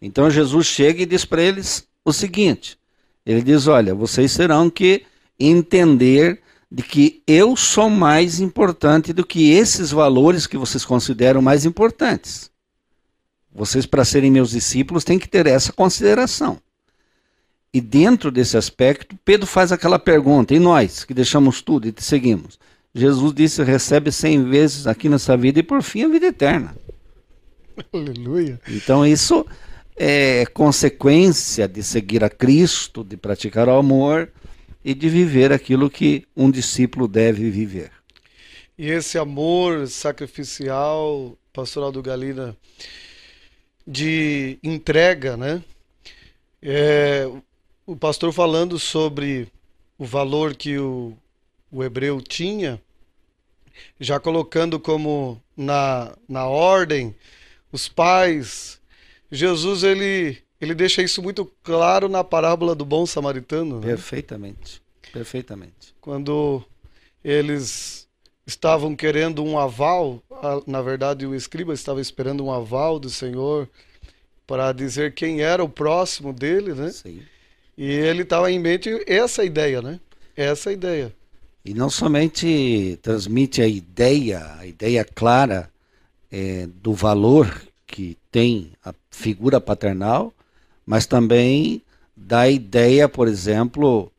Então 0.00 0.30
Jesus 0.30 0.66
chega 0.66 1.02
e 1.02 1.06
diz 1.06 1.24
para 1.24 1.42
eles 1.42 1.86
o 2.04 2.12
seguinte: 2.12 2.78
ele 3.24 3.42
diz, 3.42 3.66
olha, 3.66 3.94
vocês 3.94 4.36
terão 4.36 4.68
que 4.68 5.04
entender 5.40 6.42
de 6.74 6.82
que 6.82 7.22
eu 7.24 7.54
sou 7.54 7.88
mais 7.88 8.40
importante 8.40 9.12
do 9.12 9.24
que 9.24 9.52
esses 9.52 9.92
valores 9.92 10.44
que 10.44 10.58
vocês 10.58 10.84
consideram 10.84 11.40
mais 11.40 11.64
importantes. 11.64 12.50
Vocês, 13.54 13.86
para 13.86 14.04
serem 14.04 14.28
meus 14.28 14.50
discípulos, 14.50 15.04
têm 15.04 15.16
que 15.16 15.28
ter 15.28 15.46
essa 15.46 15.72
consideração. 15.72 16.58
E 17.72 17.80
dentro 17.80 18.28
desse 18.28 18.56
aspecto, 18.56 19.16
Pedro 19.24 19.46
faz 19.46 19.70
aquela 19.70 20.00
pergunta: 20.00 20.52
e 20.52 20.58
nós, 20.58 21.04
que 21.04 21.14
deixamos 21.14 21.62
tudo 21.62 21.86
e 21.86 21.92
te 21.92 22.02
seguimos? 22.02 22.58
Jesus 22.92 23.32
disse: 23.32 23.62
recebe 23.62 24.10
cem 24.10 24.42
vezes 24.42 24.88
aqui 24.88 25.08
nessa 25.08 25.36
vida 25.36 25.60
e 25.60 25.62
por 25.62 25.80
fim 25.80 26.02
a 26.02 26.08
vida 26.08 26.26
eterna. 26.26 26.74
Aleluia. 27.92 28.60
Então, 28.68 29.06
isso 29.06 29.46
é 29.96 30.44
consequência 30.46 31.68
de 31.68 31.84
seguir 31.84 32.24
a 32.24 32.28
Cristo, 32.28 33.04
de 33.04 33.16
praticar 33.16 33.68
o 33.68 33.78
amor 33.78 34.28
e 34.84 34.94
de 34.94 35.08
viver 35.08 35.52
aquilo 35.52 35.88
que 35.88 36.26
um 36.36 36.50
discípulo 36.50 37.08
deve 37.08 37.50
viver. 37.50 37.90
E 38.76 38.90
esse 38.90 39.16
amor 39.16 39.86
sacrificial, 39.86 41.38
pastoral 41.52 41.90
do 41.90 42.02
Galina, 42.02 42.56
de 43.86 44.58
entrega, 44.62 45.36
né? 45.36 45.62
É, 46.60 47.28
o 47.86 47.94
pastor 47.96 48.32
falando 48.32 48.78
sobre 48.78 49.48
o 49.96 50.04
valor 50.04 50.54
que 50.54 50.78
o, 50.78 51.16
o 51.70 51.84
hebreu 51.84 52.20
tinha, 52.20 52.80
já 54.00 54.18
colocando 54.18 54.80
como 54.80 55.40
na, 55.56 56.16
na 56.28 56.46
ordem 56.46 57.14
os 57.70 57.88
pais. 57.88 58.80
Jesus 59.30 59.82
ele 59.82 60.43
ele 60.60 60.74
deixa 60.74 61.02
isso 61.02 61.22
muito 61.22 61.50
claro 61.62 62.08
na 62.08 62.22
parábola 62.22 62.74
do 62.74 62.84
bom 62.84 63.06
samaritano. 63.06 63.80
Né? 63.80 63.86
Perfeitamente, 63.86 64.82
perfeitamente. 65.12 65.94
Quando 66.00 66.62
eles 67.22 68.08
estavam 68.46 68.94
querendo 68.94 69.42
um 69.42 69.58
aval, 69.58 70.22
na 70.66 70.82
verdade 70.82 71.26
o 71.26 71.34
escriba 71.34 71.72
estava 71.72 72.00
esperando 72.00 72.44
um 72.44 72.52
aval 72.52 72.98
do 72.98 73.08
Senhor 73.08 73.68
para 74.46 74.72
dizer 74.72 75.14
quem 75.14 75.40
era 75.40 75.64
o 75.64 75.68
próximo 75.68 76.32
dele, 76.32 76.74
né? 76.74 76.90
Sim. 76.90 77.22
E 77.76 77.90
ele 77.90 78.22
estava 78.22 78.50
em 78.52 78.58
mente 78.58 78.90
essa 79.06 79.44
ideia, 79.44 79.80
né? 79.80 79.98
Essa 80.36 80.70
ideia. 80.70 81.12
E 81.64 81.72
não 81.72 81.88
somente 81.88 82.98
transmite 83.02 83.62
a 83.62 83.66
ideia, 83.66 84.54
a 84.58 84.66
ideia 84.66 85.04
clara 85.04 85.70
é, 86.30 86.66
do 86.66 86.92
valor 86.92 87.62
que 87.86 88.18
tem 88.30 88.72
a 88.84 88.92
figura 89.10 89.60
paternal, 89.60 90.32
mas 90.86 91.06
também 91.06 91.82
da 92.16 92.48
ideia, 92.48 93.08
por 93.08 93.28
exemplo, 93.28 94.10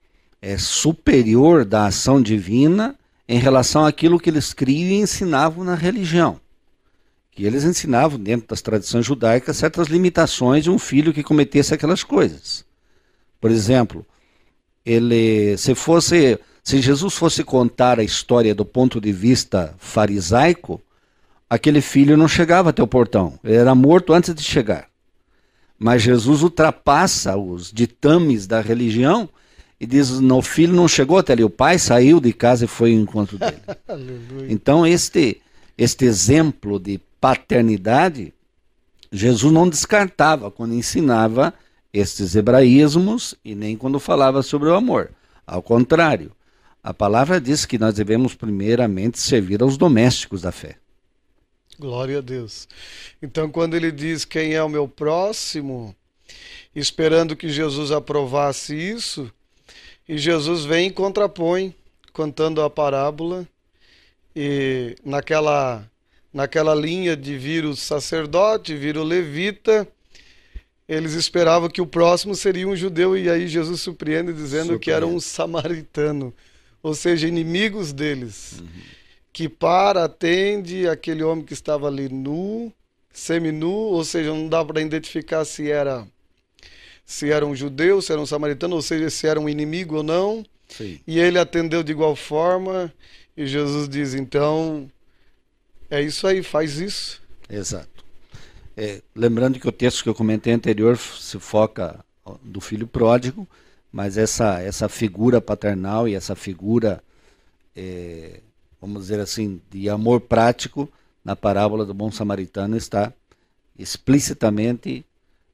é, 0.41 0.58
superior 0.58 1.65
da 1.65 1.88
ação 1.88 2.21
divina 2.21 2.95
em 3.28 3.39
relação 3.39 3.86
àquilo 3.86 4.19
que 4.19 4.30
eles 4.30 4.54
criam 4.54 4.89
e 4.89 5.01
ensinavam 5.01 5.63
na 5.63 5.75
religião. 5.75 6.39
Que 7.32 7.45
eles 7.45 7.63
ensinavam, 7.63 8.19
dentro 8.19 8.47
das 8.47 8.62
tradições 8.62 9.06
judaicas, 9.06 9.58
certas 9.58 9.88
limitações 9.88 10.63
de 10.63 10.69
um 10.69 10.80
filho 10.80 11.13
que 11.13 11.23
cometesse 11.23 11.73
aquelas 11.73 12.04
coisas. 12.04 12.63
Por 13.41 13.51
exemplo, 13.51 14.06
ele, 14.86 15.58
se 15.58 15.75
fosse, 15.75 16.39
se 16.63 16.82
Jesus 16.82 17.15
fosse 17.15 17.43
contar 17.43 17.99
a 17.99 18.04
história 18.04 18.56
do 18.56 18.63
ponto 18.63 19.01
de 19.01 19.12
vista 19.12 19.73
farisaico, 19.78 20.82
aquele 21.49 21.82
filho 21.82 22.15
não 22.15 22.28
chegava 22.28 22.69
até 22.69 22.82
o 22.82 22.88
portão, 22.88 23.38
ele 23.43 23.56
era 23.56 23.75
morto 23.75 24.13
antes 24.13 24.34
de 24.34 24.43
chegar. 24.43 24.88
Mas 25.77 26.01
Jesus 26.01 26.41
ultrapassa 26.41 27.35
os 27.35 27.71
ditames 27.71 28.47
da 28.47 28.61
religião 28.61 29.29
e 29.79 29.85
diz: 29.85 30.19
no 30.19 30.41
filho 30.41 30.73
não 30.73 30.88
chegou 30.88 31.17
até 31.17 31.33
ali, 31.33 31.43
o 31.43 31.49
pai 31.49 31.77
saiu 31.77 32.19
de 32.19 32.31
casa 32.33 32.65
e 32.65 32.67
foi 32.67 32.93
ao 32.93 32.99
encontro 32.99 33.38
dele. 33.38 33.57
então, 34.49 34.85
este, 34.85 35.41
este 35.77 36.05
exemplo 36.05 36.79
de 36.79 36.99
paternidade, 37.19 38.33
Jesus 39.11 39.51
não 39.51 39.67
descartava 39.67 40.49
quando 40.49 40.73
ensinava 40.73 41.53
estes 41.93 42.35
hebraísmos 42.35 43.35
e 43.43 43.55
nem 43.55 43.77
quando 43.77 43.99
falava 43.99 44.41
sobre 44.41 44.69
o 44.69 44.75
amor. 44.75 45.11
Ao 45.47 45.61
contrário, 45.61 46.31
a 46.83 46.93
palavra 46.93 47.39
diz 47.39 47.65
que 47.65 47.77
nós 47.77 47.95
devemos 47.95 48.35
primeiramente 48.35 49.19
servir 49.19 49.61
aos 49.61 49.77
domésticos 49.77 50.41
da 50.41 50.51
fé. 50.51 50.77
Glória 51.77 52.19
a 52.19 52.21
Deus. 52.21 52.67
Então, 53.21 53.49
quando 53.49 53.75
ele 53.75 53.91
diz 53.91 54.23
quem 54.23 54.53
é 54.53 54.63
o 54.63 54.69
meu 54.69 54.88
próximo, 54.88 55.95
esperando 56.73 57.35
que 57.35 57.49
Jesus 57.49 57.91
aprovasse 57.91 58.75
isso, 58.75 59.31
e 60.07 60.17
Jesus 60.17 60.63
vem 60.63 60.88
e 60.88 60.91
contrapõe, 60.91 61.75
contando 62.13 62.61
a 62.61 62.69
parábola, 62.69 63.47
e 64.33 64.95
naquela, 65.03 65.89
naquela 66.33 66.73
linha 66.73 67.15
de 67.15 67.38
vir 67.38 67.65
o 67.65 67.75
sacerdote, 67.75 68.75
vir 68.75 68.97
o 68.97 69.03
levita, 69.03 69.88
eles 70.88 71.13
esperavam 71.13 71.67
que 71.67 71.81
o 71.81 71.88
próximo 71.88 72.35
seria 72.35 72.67
um 72.67 72.75
judeu, 72.75 73.17
e 73.17 73.29
aí 73.29 73.47
Jesus 73.47 73.81
surpreende 73.81 74.31
dizendo 74.31 74.79
que 74.79 74.91
era 74.91 75.05
um 75.05 75.19
samaritano, 75.19 76.33
ou 76.81 76.93
seja, 76.93 77.27
inimigos 77.27 77.91
deles. 77.91 78.59
Uhum 78.61 78.94
que 79.36 79.50
para 79.50 80.06
atende 80.06 80.88
aquele 80.88 81.21
homem 81.21 81.43
que 81.43 81.52
estava 81.52 81.89
ali 81.89 82.08
nu, 82.08 82.71
seminu, 83.12 83.69
ou 83.69 84.02
seja, 84.06 84.30
não 84.30 84.48
dá 84.48 84.63
para 84.63 84.80
identificar 84.80 85.43
se 85.43 85.69
era 85.69 86.08
se 87.06 87.30
era 87.30 87.45
um 87.45 87.54
judeu, 87.54 88.02
se 88.02 88.13
era 88.13 88.21
um 88.21 88.26
samaritano, 88.26 88.78
ou 88.78 88.82
seja, 88.82 89.10
se 89.10 89.28
era 89.28 89.38
um 89.38 89.50
inimigo 89.50 89.98
ou 89.98 90.04
não. 90.04 90.45
Sim. 90.69 91.02
E 91.06 91.19
ele 91.19 91.38
atendeu 91.38 91.84
de 91.84 91.91
igual 91.91 92.15
forma, 92.15 92.93
e 93.36 93.45
Jesus 93.45 93.89
diz: 93.89 94.13
então, 94.13 94.89
é 95.89 96.02
isso 96.02 96.26
aí, 96.26 96.41
faz 96.41 96.80
isso. 96.80 97.21
Exato. 97.50 98.06
É, 98.78 99.02
lembrando 99.13 99.60
que 99.60 99.67
o 99.67 99.71
texto 99.71 100.02
que 100.02 100.08
eu 100.08 100.15
comentei 100.15 100.54
anterior 100.54 100.98
se 100.98 101.38
foca 101.39 102.00
do 102.41 102.62
filho 102.62 102.88
pródigo, 102.88 103.45
mas 103.91 104.17
essa, 104.17 104.62
essa 104.62 104.88
figura 104.88 105.41
paternal 105.41 106.08
e 106.08 106.15
essa 106.15 106.38
figura 106.38 107.04
é, 107.76 108.39
vamos 108.86 109.04
dizer 109.04 109.19
assim, 109.19 109.60
de 109.71 109.89
amor 109.89 110.21
prático 110.21 110.88
na 111.24 111.36
parábola 111.36 111.84
do 111.84 111.93
bom 111.93 112.12
samaritano 112.12 112.78
está 112.78 113.12
explicitamente 113.78 115.04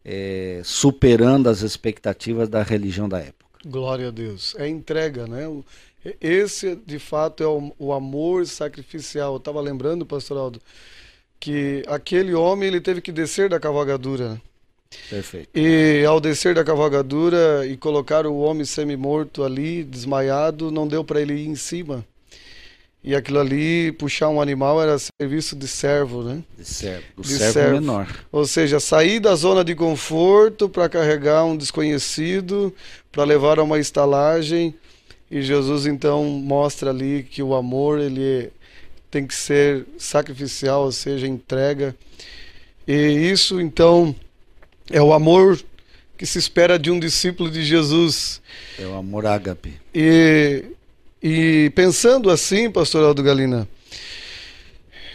é, 0.03 0.61
superando 0.65 1.47
as 1.47 1.61
expectativas 1.61 2.49
da 2.49 2.61
religião 2.61 3.07
da 3.07 3.19
época. 3.19 3.45
Glória 3.65 4.09
a 4.09 4.11
Deus. 4.11 4.53
É 4.57 4.67
entrega, 4.67 5.25
né? 5.27 5.45
Esse, 6.19 6.75
de 6.75 6.99
fato, 6.99 7.41
é 7.41 7.47
o, 7.47 7.71
o 7.79 7.93
amor 7.93 8.45
sacrificial. 8.45 9.33
Eu 9.33 9.37
estava 9.37 9.61
lembrando, 9.61 10.05
pastor 10.05 10.37
Aldo, 10.37 10.61
que 11.39 11.83
aquele 11.87 12.33
homem 12.33 12.67
ele 12.67 12.81
teve 12.81 12.99
que 12.99 13.11
descer 13.11 13.49
da 13.49 13.59
cavalgadura. 13.59 14.41
Perfeito. 15.09 15.49
E 15.55 16.03
ao 16.03 16.19
descer 16.19 16.53
da 16.53 16.65
cavalgadura 16.65 17.65
e 17.65 17.77
colocar 17.77 18.27
o 18.27 18.39
homem 18.39 18.65
semi-morto 18.65 19.41
ali, 19.41 19.85
desmaiado, 19.85 20.69
não 20.69 20.85
deu 20.85 21.03
para 21.03 21.21
ele 21.21 21.33
ir 21.33 21.47
em 21.47 21.55
cima. 21.55 22.05
E 23.03 23.15
aquilo 23.15 23.39
ali, 23.39 23.91
puxar 23.93 24.29
um 24.29 24.39
animal 24.39 24.81
era 24.81 24.95
serviço 24.99 25.55
de 25.55 25.67
servo, 25.67 26.21
né? 26.23 26.43
De 26.55 26.63
servo. 26.63 27.03
O 27.17 27.21
de 27.23 27.29
servo, 27.29 27.53
servo 27.53 27.73
menor. 27.73 28.07
Ou 28.31 28.45
seja, 28.45 28.79
sair 28.79 29.19
da 29.19 29.33
zona 29.33 29.63
de 29.63 29.73
conforto 29.73 30.69
para 30.69 30.87
carregar 30.87 31.43
um 31.43 31.57
desconhecido, 31.57 32.73
para 33.11 33.23
levar 33.23 33.57
a 33.57 33.63
uma 33.63 33.79
estalagem. 33.79 34.75
E 35.31 35.41
Jesus 35.41 35.87
então 35.87 36.23
mostra 36.25 36.91
ali 36.91 37.23
que 37.23 37.41
o 37.41 37.55
amor 37.55 37.99
ele 37.99 38.51
tem 39.09 39.25
que 39.25 39.33
ser 39.33 39.85
sacrificial, 39.97 40.83
ou 40.83 40.91
seja, 40.91 41.25
entrega. 41.25 41.95
E 42.87 42.93
isso 42.93 43.59
então 43.59 44.15
é 44.91 45.01
o 45.01 45.11
amor 45.11 45.59
que 46.17 46.25
se 46.27 46.37
espera 46.37 46.77
de 46.77 46.91
um 46.91 46.99
discípulo 46.99 47.49
de 47.49 47.63
Jesus. 47.63 48.41
É 48.77 48.85
o 48.85 48.93
amor 48.93 49.25
ágape. 49.25 49.73
E 49.91 50.65
e 51.21 51.71
pensando 51.75 52.29
assim, 52.29 52.71
pastor 52.71 53.03
Aldo 53.03 53.21
Galina, 53.21 53.67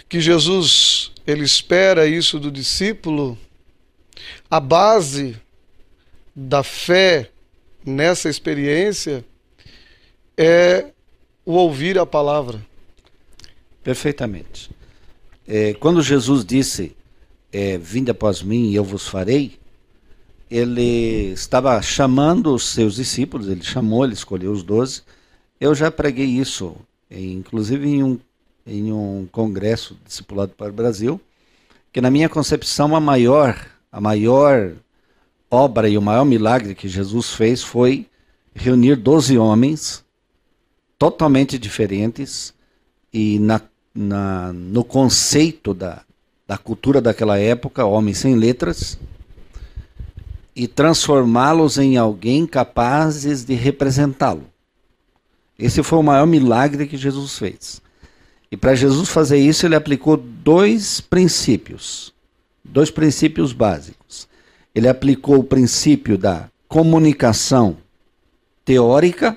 que 0.09 0.21
Jesus 0.21 1.11
ele 1.27 1.45
espera 1.45 2.07
isso 2.07 2.38
do 2.38 2.51
discípulo, 2.51 3.37
a 4.49 4.61
base 4.61 5.37
da 6.35 6.62
fé 6.62 7.31
nessa 7.85 8.29
experiência 8.29 9.25
é 10.37 10.87
o 11.45 11.53
ouvir 11.53 11.99
a 11.99 12.07
palavra. 12.07 12.64
Perfeitamente. 13.83 14.71
É, 15.47 15.75
quando 15.75 16.03
Jesus 16.03 16.45
disse, 16.45 16.97
é, 17.53 17.79
Vinde 17.79 18.11
após 18.11 18.42
mim 18.42 18.71
e 18.71 18.75
eu 18.75 18.85
vos 18.85 19.09
farei, 19.09 19.59
ele 20.51 21.33
estava 21.33 21.81
chamando 21.83 22.55
os 22.55 22.69
seus 22.69 22.97
discípulos, 22.97 23.49
ele 23.49 23.62
chamou, 23.62 24.05
ele 24.05 24.14
escolheu 24.14 24.53
os 24.53 24.62
doze, 24.62 25.03
eu 25.61 25.75
já 25.75 25.90
preguei 25.90 26.27
isso, 26.27 26.77
inclusive 27.11 27.88
em 27.88 28.03
um, 28.03 28.19
em 28.66 28.92
um 28.92 29.29
congresso 29.31 29.97
discipulado 30.05 30.53
para 30.57 30.71
o 30.71 30.75
Brasil, 30.75 31.21
que 31.92 32.01
na 32.01 32.11
minha 32.11 32.29
concepção 32.29 32.95
a 32.95 33.01
maior, 33.01 33.59
a 33.90 34.01
maior 34.01 34.73
obra 35.51 35.88
e 35.88 35.97
o 35.97 36.03
maior 36.03 36.25
milagre 36.25 36.75
que 36.75 36.88
Jesus 36.88 37.31
fez 37.31 37.62
foi 37.62 38.07
reunir 38.55 38.97
doze 38.97 39.38
homens 39.38 40.05
totalmente 40.99 41.59
diferentes 41.59 42.55
e 43.12 43.38
na, 43.38 43.61
na, 43.95 44.53
no 44.53 44.85
conceito 44.85 45.73
da, 45.73 46.03
da 46.47 46.59
cultura 46.59 47.01
daquela 47.01 47.38
época, 47.38 47.85
homens 47.85 48.19
sem 48.19 48.35
letras, 48.35 48.99
e 50.55 50.66
transformá-los 50.66 51.77
em 51.77 51.97
alguém 51.97 52.47
capazes 52.47 53.45
de 53.45 53.55
representá-lo. 53.55 54.45
Esse 55.59 55.83
foi 55.83 55.99
o 55.99 56.03
maior 56.03 56.27
milagre 56.27 56.87
que 56.87 56.97
Jesus 56.97 57.38
fez. 57.38 57.81
E 58.51 58.57
para 58.57 58.75
Jesus 58.75 59.09
fazer 59.09 59.38
isso, 59.38 59.66
ele 59.66 59.75
aplicou 59.75 60.16
dois 60.16 61.01
princípios, 61.01 62.12
dois 62.64 62.90
princípios 62.90 63.53
básicos. 63.53 64.29
Ele 64.75 64.88
aplicou 64.88 65.38
o 65.38 65.45
princípio 65.45 66.19
da 66.19 66.51
comunicação 66.69 67.79
teórica 68.64 69.37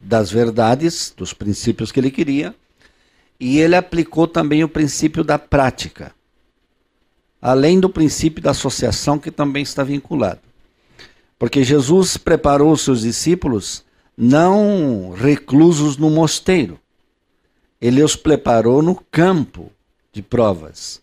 das 0.00 0.30
verdades, 0.30 1.14
dos 1.16 1.32
princípios 1.32 1.90
que 1.90 2.00
ele 2.00 2.10
queria, 2.10 2.54
e 3.38 3.58
ele 3.58 3.76
aplicou 3.76 4.26
também 4.26 4.62
o 4.62 4.68
princípio 4.68 5.24
da 5.24 5.38
prática, 5.38 6.12
além 7.40 7.80
do 7.80 7.88
princípio 7.88 8.42
da 8.42 8.50
associação 8.50 9.18
que 9.18 9.30
também 9.30 9.62
está 9.62 9.82
vinculado. 9.82 10.40
Porque 11.38 11.64
Jesus 11.64 12.16
preparou 12.16 12.72
os 12.72 12.82
seus 12.82 13.02
discípulos 13.02 13.83
não 14.16 15.12
reclusos 15.16 15.96
no 15.96 16.10
mosteiro, 16.10 16.78
ele 17.80 18.02
os 18.02 18.16
preparou 18.16 18.82
no 18.82 18.94
campo 18.94 19.70
de 20.12 20.22
provas. 20.22 21.02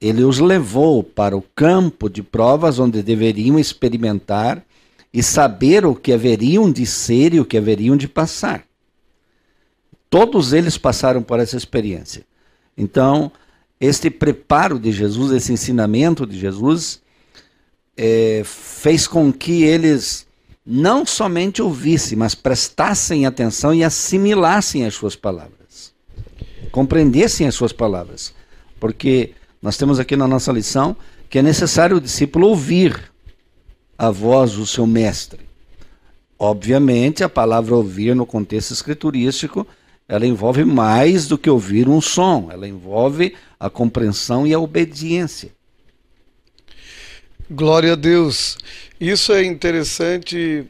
Ele 0.00 0.24
os 0.24 0.38
levou 0.38 1.02
para 1.02 1.36
o 1.36 1.42
campo 1.54 2.08
de 2.08 2.22
provas 2.22 2.78
onde 2.78 3.02
deveriam 3.02 3.58
experimentar 3.58 4.64
e 5.12 5.22
saber 5.22 5.84
o 5.84 5.94
que 5.94 6.12
haveriam 6.12 6.72
de 6.72 6.86
ser 6.86 7.34
e 7.34 7.40
o 7.40 7.44
que 7.44 7.58
haveriam 7.58 7.96
de 7.96 8.08
passar. 8.08 8.64
Todos 10.08 10.52
eles 10.52 10.78
passaram 10.78 11.22
por 11.22 11.38
essa 11.38 11.56
experiência. 11.56 12.24
Então, 12.76 13.30
este 13.80 14.10
preparo 14.10 14.78
de 14.78 14.90
Jesus, 14.90 15.32
esse 15.32 15.52
ensinamento 15.52 16.26
de 16.26 16.38
Jesus, 16.38 17.02
é, 17.96 18.42
fez 18.44 19.06
com 19.06 19.32
que 19.32 19.64
eles 19.64 20.26
não 20.64 21.04
somente 21.04 21.60
ouvissem, 21.60 22.16
mas 22.16 22.34
prestassem 22.34 23.26
atenção 23.26 23.74
e 23.74 23.82
assimilassem 23.82 24.84
as 24.84 24.94
suas 24.94 25.16
palavras 25.16 25.62
compreendessem 26.72 27.46
as 27.46 27.54
suas 27.54 27.72
palavras. 27.72 28.34
Porque 28.80 29.32
nós 29.60 29.76
temos 29.76 30.00
aqui 30.00 30.16
na 30.16 30.26
nossa 30.26 30.50
lição 30.50 30.96
que 31.28 31.38
é 31.38 31.42
necessário 31.42 31.98
o 31.98 32.00
discípulo 32.00 32.48
ouvir 32.48 33.12
a 33.96 34.10
voz 34.10 34.52
do 34.52 34.66
seu 34.66 34.86
mestre. 34.86 35.40
Obviamente, 36.38 37.22
a 37.22 37.28
palavra 37.28 37.76
ouvir 37.76 38.16
no 38.16 38.26
contexto 38.26 38.72
escriturístico, 38.72 39.64
ela 40.08 40.26
envolve 40.26 40.64
mais 40.64 41.28
do 41.28 41.38
que 41.38 41.48
ouvir 41.48 41.88
um 41.88 42.00
som, 42.00 42.48
ela 42.50 42.66
envolve 42.66 43.34
a 43.60 43.70
compreensão 43.70 44.44
e 44.44 44.52
a 44.52 44.58
obediência. 44.58 45.52
Glória 47.54 47.92
a 47.92 47.96
Deus. 47.96 48.56
Isso 48.98 49.30
é 49.30 49.44
interessante. 49.44 50.64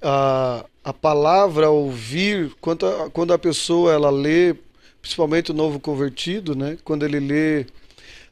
A, 0.00 0.64
a 0.84 0.92
palavra 0.92 1.70
ouvir, 1.70 2.52
quando 2.60 2.86
a, 2.86 3.10
quando 3.10 3.32
a 3.32 3.38
pessoa 3.38 3.92
ela 3.92 4.10
lê 4.10 4.54
principalmente 5.02 5.50
o 5.50 5.54
novo 5.54 5.80
convertido, 5.80 6.54
né? 6.54 6.78
quando 6.84 7.04
ele 7.04 7.18
lê 7.18 7.66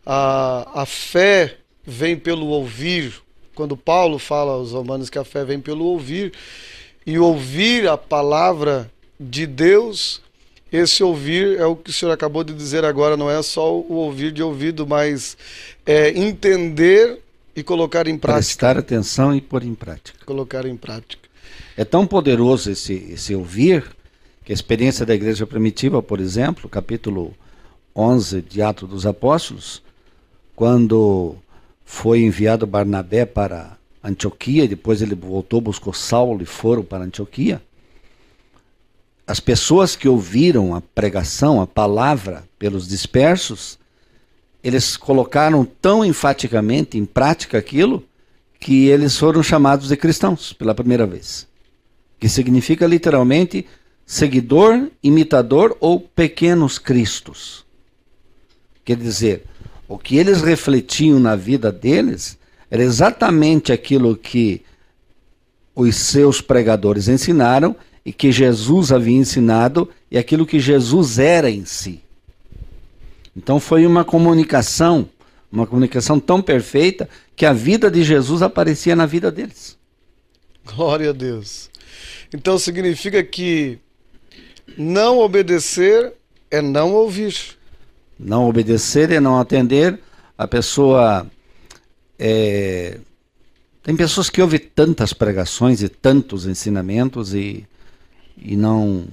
a, 0.07 0.83
a 0.83 0.87
fé 0.87 1.57
vem 1.85 2.17
pelo 2.17 2.47
ouvir, 2.47 3.15
quando 3.53 3.77
Paulo 3.77 4.17
fala 4.21 4.53
aos 4.53 4.71
romanos 4.71 5.11
que 5.11 5.19
a 5.19 5.25
fé 5.25 5.45
vem 5.45 5.59
pelo 5.59 5.85
ouvir, 5.85 6.33
e 7.05 7.19
ouvir 7.19 7.89
a 7.89 7.99
palavra 7.99 8.89
de 9.19 9.45
Deus, 9.45 10.23
esse 10.71 11.03
ouvir 11.03 11.59
é 11.59 11.67
o 11.67 11.75
que 11.75 11.91
o 11.91 11.93
senhor 11.93 12.13
acabou 12.13 12.45
de 12.45 12.55
dizer 12.55 12.85
agora, 12.85 13.17
não 13.17 13.29
é 13.29 13.43
só 13.43 13.75
o 13.75 13.95
ouvir 13.95 14.31
de 14.31 14.43
ouvido, 14.43 14.87
mas 14.87 15.37
é 15.85 16.11
entender 16.11 17.23
e 17.59 17.65
colocar 17.65 18.07
em 18.07 18.17
prática. 18.17 18.39
Prestar 18.39 18.79
atenção 18.79 19.35
e 19.35 19.41
pôr 19.41 19.63
em 19.63 19.75
prática. 19.75 20.19
Colocar 20.25 20.65
em 20.67 20.77
prática. 20.77 21.29
É 21.77 21.85
tão 21.85 22.07
poderoso 22.07 22.71
esse, 22.71 22.95
esse 22.95 23.35
ouvir 23.35 23.85
que 24.45 24.53
a 24.53 24.55
experiência 24.55 25.05
da 25.05 25.15
igreja 25.15 25.47
primitiva, 25.47 26.03
por 26.03 26.21
exemplo, 26.21 26.69
capítulo 26.69 27.35
11 27.95 28.43
de 28.43 28.63
Atos 28.63 28.89
dos 28.89 29.07
Apóstolos, 29.07 29.83
quando 30.55 31.37
foi 31.85 32.21
enviado 32.21 32.67
Barnabé 32.67 33.27
para 33.27 33.77
Antioquia, 34.03 34.65
e 34.65 34.69
depois 34.69 35.03
ele 35.03 35.15
voltou, 35.15 35.61
buscou 35.61 35.93
Saulo 35.93 36.43
e 36.43 36.47
foram 36.47 36.83
para 36.83 37.05
Antioquia. 37.05 37.63
As 39.27 39.41
pessoas 39.41 39.95
que 39.95 40.09
ouviram 40.09 40.75
a 40.75 40.81
pregação, 40.81 41.61
a 41.61 41.67
palavra 41.67 42.45
pelos 42.59 42.89
dispersos, 42.89 43.79
eles 44.63 44.97
colocaram 44.97 45.65
tão 45.65 46.05
enfaticamente 46.05 46.99
em 46.99 47.05
prática 47.05 47.59
aquilo 47.59 48.05
que 48.59 48.87
eles 48.89 49.17
foram 49.17 49.43
chamados 49.43 49.89
de 49.89 49.97
cristãos 49.97 50.53
pela 50.53 50.75
primeira 50.75 51.07
vez. 51.07 51.47
Que 52.19 52.29
significa 52.29 52.87
literalmente 52.87 53.67
seguidor, 54.05 54.91
imitador 55.03 55.77
ou 55.81 56.01
pequenos 56.01 56.79
cristos. 56.79 57.65
Quer 58.85 58.97
dizer, 58.97 59.45
o 59.87 59.97
que 59.99 60.17
eles 60.17 60.43
refletiam 60.43 61.21
na 61.21 61.37
vida 61.37 61.71
deles 61.71 62.39
era 62.71 62.83
exatamente 62.83 63.73
aquilo 63.73 64.17
que 64.17 64.63
os 65.75 65.95
seus 65.95 66.41
pregadores 66.41 67.07
ensinaram 67.07 67.77
e 68.05 68.13
que 68.13 68.33
Jesus 68.33 68.91
havia 68.91 69.17
ensinado 69.17 69.89
e 70.11 70.19
aquilo 70.19 70.47
que 70.47 70.59
Jesus 70.59 71.19
era 71.19 71.49
em 71.51 71.65
si. 71.65 72.03
Então 73.39 73.61
foi 73.61 73.87
uma 73.87 74.05
comunicação, 74.05 75.09
uma 75.51 75.65
comunicação 75.65 76.19
tão 76.19 76.43
perfeita 76.43 77.09
que 77.37 77.47
a 77.47 77.53
vida 77.53 77.89
de 77.89 78.03
Jesus 78.03 78.43
aparecia 78.43 78.97
na 78.97 79.07
vida 79.07 79.31
deles. 79.31 79.79
Glória 80.67 81.11
a 81.11 81.13
Deus. 81.13 81.71
Então 82.35 82.59
significa 82.59 83.23
que 83.23 83.79
não 84.77 85.19
obedecer 85.19 86.15
é 86.51 86.61
não 86.61 86.93
ouvir. 86.93 87.57
Não 88.19 88.49
obedecer 88.49 89.13
é 89.13 89.21
não 89.21 89.39
atender. 89.39 90.01
A 90.37 90.49
pessoa. 90.49 91.25
É... 92.19 92.99
Tem 93.85 93.95
pessoas 93.95 94.29
que 94.29 94.43
ouvem 94.43 94.59
tantas 94.59 95.13
pregações 95.13 95.81
e 95.81 95.89
tantos 95.89 96.45
ensinamentos 96.45 97.33
e, 97.35 97.65
e 98.37 98.57
não, 98.57 99.07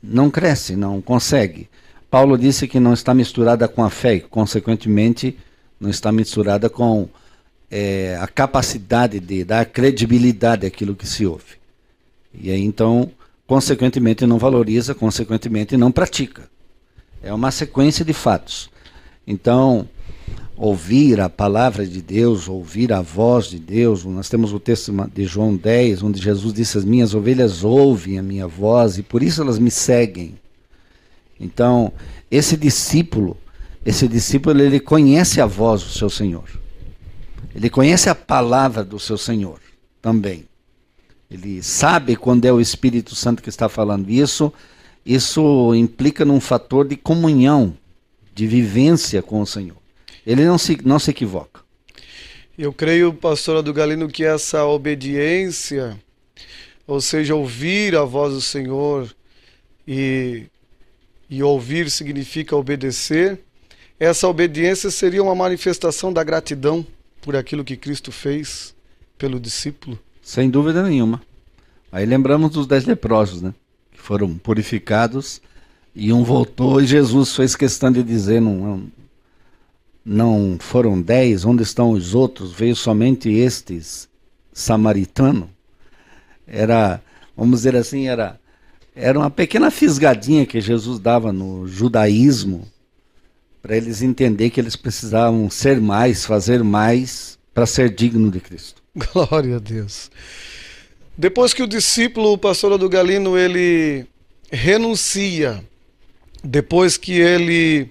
não 0.00 0.30
cresce, 0.30 0.76
não 0.76 1.02
consegue. 1.02 1.68
Paulo 2.10 2.38
disse 2.38 2.68
que 2.68 2.80
não 2.80 2.92
está 2.92 3.12
misturada 3.12 3.66
com 3.66 3.82
a 3.82 3.90
fé 3.90 4.20
consequentemente, 4.20 5.36
não 5.80 5.90
está 5.90 6.12
misturada 6.12 6.70
com 6.70 7.08
é, 7.70 8.18
a 8.20 8.26
capacidade 8.26 9.20
de 9.20 9.44
dar 9.44 9.66
credibilidade 9.66 10.66
àquilo 10.66 10.94
que 10.94 11.06
se 11.06 11.26
ouve. 11.26 11.56
E 12.32 12.50
aí, 12.50 12.62
então, 12.62 13.10
consequentemente 13.46 14.26
não 14.26 14.38
valoriza, 14.38 14.94
consequentemente 14.94 15.76
não 15.76 15.90
pratica. 15.90 16.48
É 17.22 17.32
uma 17.32 17.50
sequência 17.50 18.04
de 18.04 18.12
fatos. 18.12 18.70
Então, 19.26 19.88
ouvir 20.56 21.20
a 21.20 21.28
palavra 21.28 21.86
de 21.86 22.00
Deus, 22.00 22.48
ouvir 22.48 22.92
a 22.92 23.00
voz 23.00 23.46
de 23.46 23.58
Deus, 23.58 24.04
nós 24.04 24.28
temos 24.28 24.52
o 24.52 24.60
texto 24.60 24.92
de 25.12 25.24
João 25.24 25.56
10, 25.56 26.02
onde 26.02 26.22
Jesus 26.22 26.54
disse: 26.54 26.78
As 26.78 26.84
minhas 26.84 27.14
ovelhas 27.14 27.64
ouvem 27.64 28.18
a 28.18 28.22
minha 28.22 28.46
voz 28.46 28.98
e 28.98 29.02
por 29.02 29.22
isso 29.22 29.42
elas 29.42 29.58
me 29.58 29.70
seguem. 29.70 30.34
Então, 31.38 31.92
esse 32.30 32.56
discípulo, 32.56 33.36
esse 33.84 34.08
discípulo, 34.08 34.60
ele 34.60 34.80
conhece 34.80 35.40
a 35.40 35.46
voz 35.46 35.82
do 35.82 35.90
seu 35.90 36.10
Senhor. 36.10 36.48
Ele 37.54 37.70
conhece 37.70 38.08
a 38.08 38.14
palavra 38.14 38.84
do 38.84 38.98
seu 38.98 39.16
Senhor 39.16 39.60
também. 40.02 40.44
Ele 41.30 41.62
sabe 41.62 42.16
quando 42.16 42.44
é 42.44 42.52
o 42.52 42.60
Espírito 42.60 43.14
Santo 43.14 43.42
que 43.42 43.48
está 43.48 43.68
falando 43.68 44.10
isso. 44.10 44.52
Isso 45.04 45.74
implica 45.74 46.24
num 46.24 46.40
fator 46.40 46.86
de 46.86 46.96
comunhão, 46.96 47.76
de 48.34 48.46
vivência 48.46 49.22
com 49.22 49.40
o 49.40 49.46
Senhor. 49.46 49.76
Ele 50.26 50.44
não 50.44 50.58
se, 50.58 50.78
não 50.84 50.98
se 50.98 51.10
equivoca. 51.10 51.60
Eu 52.58 52.72
creio, 52.72 53.12
pastor 53.12 53.62
Galino, 53.72 54.08
que 54.08 54.24
essa 54.24 54.64
obediência, 54.64 55.98
ou 56.86 57.00
seja, 57.00 57.34
ouvir 57.34 57.94
a 57.94 58.02
voz 58.02 58.32
do 58.32 58.40
Senhor 58.40 59.14
e, 59.86 60.44
e 61.28 61.42
ouvir 61.42 61.90
significa 61.90 62.54
obedecer, 62.56 63.40
essa 63.98 64.28
obediência 64.28 64.90
seria 64.90 65.22
uma 65.22 65.34
manifestação 65.34 66.12
da 66.12 66.22
gratidão 66.22 66.86
por 67.20 67.34
aquilo 67.34 67.64
que 67.64 67.76
Cristo 67.76 68.12
fez 68.12 68.74
pelo 69.18 69.40
discípulo. 69.40 69.98
Sem 70.22 70.50
dúvida 70.50 70.82
nenhuma. 70.82 71.22
Aí 71.90 72.04
lembramos 72.04 72.50
dos 72.50 72.66
dez 72.66 72.84
leprosos, 72.84 73.40
né? 73.40 73.54
Que 73.92 74.00
foram 74.00 74.36
purificados 74.36 75.40
e 75.94 76.12
um 76.12 76.22
voltou 76.22 76.80
e 76.80 76.86
Jesus 76.86 77.34
fez 77.34 77.56
questão 77.56 77.90
de 77.90 78.02
dizer: 78.02 78.40
não, 78.40 78.90
não 80.04 80.56
foram 80.60 81.00
dez, 81.00 81.44
onde 81.44 81.62
estão 81.62 81.90
os 81.90 82.14
outros? 82.14 82.52
Veio 82.52 82.76
somente 82.76 83.30
estes 83.30 84.08
samaritano. 84.52 85.50
Era, 86.46 87.00
vamos 87.36 87.60
dizer 87.60 87.74
assim, 87.74 88.06
era 88.06 88.38
Era 88.96 89.18
uma 89.18 89.30
pequena 89.30 89.70
fisgadinha 89.70 90.46
que 90.46 90.58
Jesus 90.58 90.98
dava 90.98 91.30
no 91.30 91.68
judaísmo 91.68 92.66
para 93.60 93.76
eles 93.76 94.00
entender 94.00 94.48
que 94.48 94.58
eles 94.58 94.74
precisavam 94.74 95.50
ser 95.50 95.78
mais, 95.78 96.24
fazer 96.24 96.64
mais 96.64 97.38
para 97.52 97.66
ser 97.66 97.90
digno 97.90 98.30
de 98.30 98.40
Cristo. 98.40 98.82
Glória 98.96 99.56
a 99.56 99.58
Deus. 99.58 100.10
Depois 101.18 101.52
que 101.52 101.62
o 101.62 101.66
discípulo, 101.66 102.32
o 102.32 102.38
pastor 102.38 102.78
do 102.78 102.88
Galino, 102.88 103.36
ele 103.36 104.06
renuncia, 104.50 105.62
depois 106.42 106.96
que 106.96 107.12
ele 107.20 107.90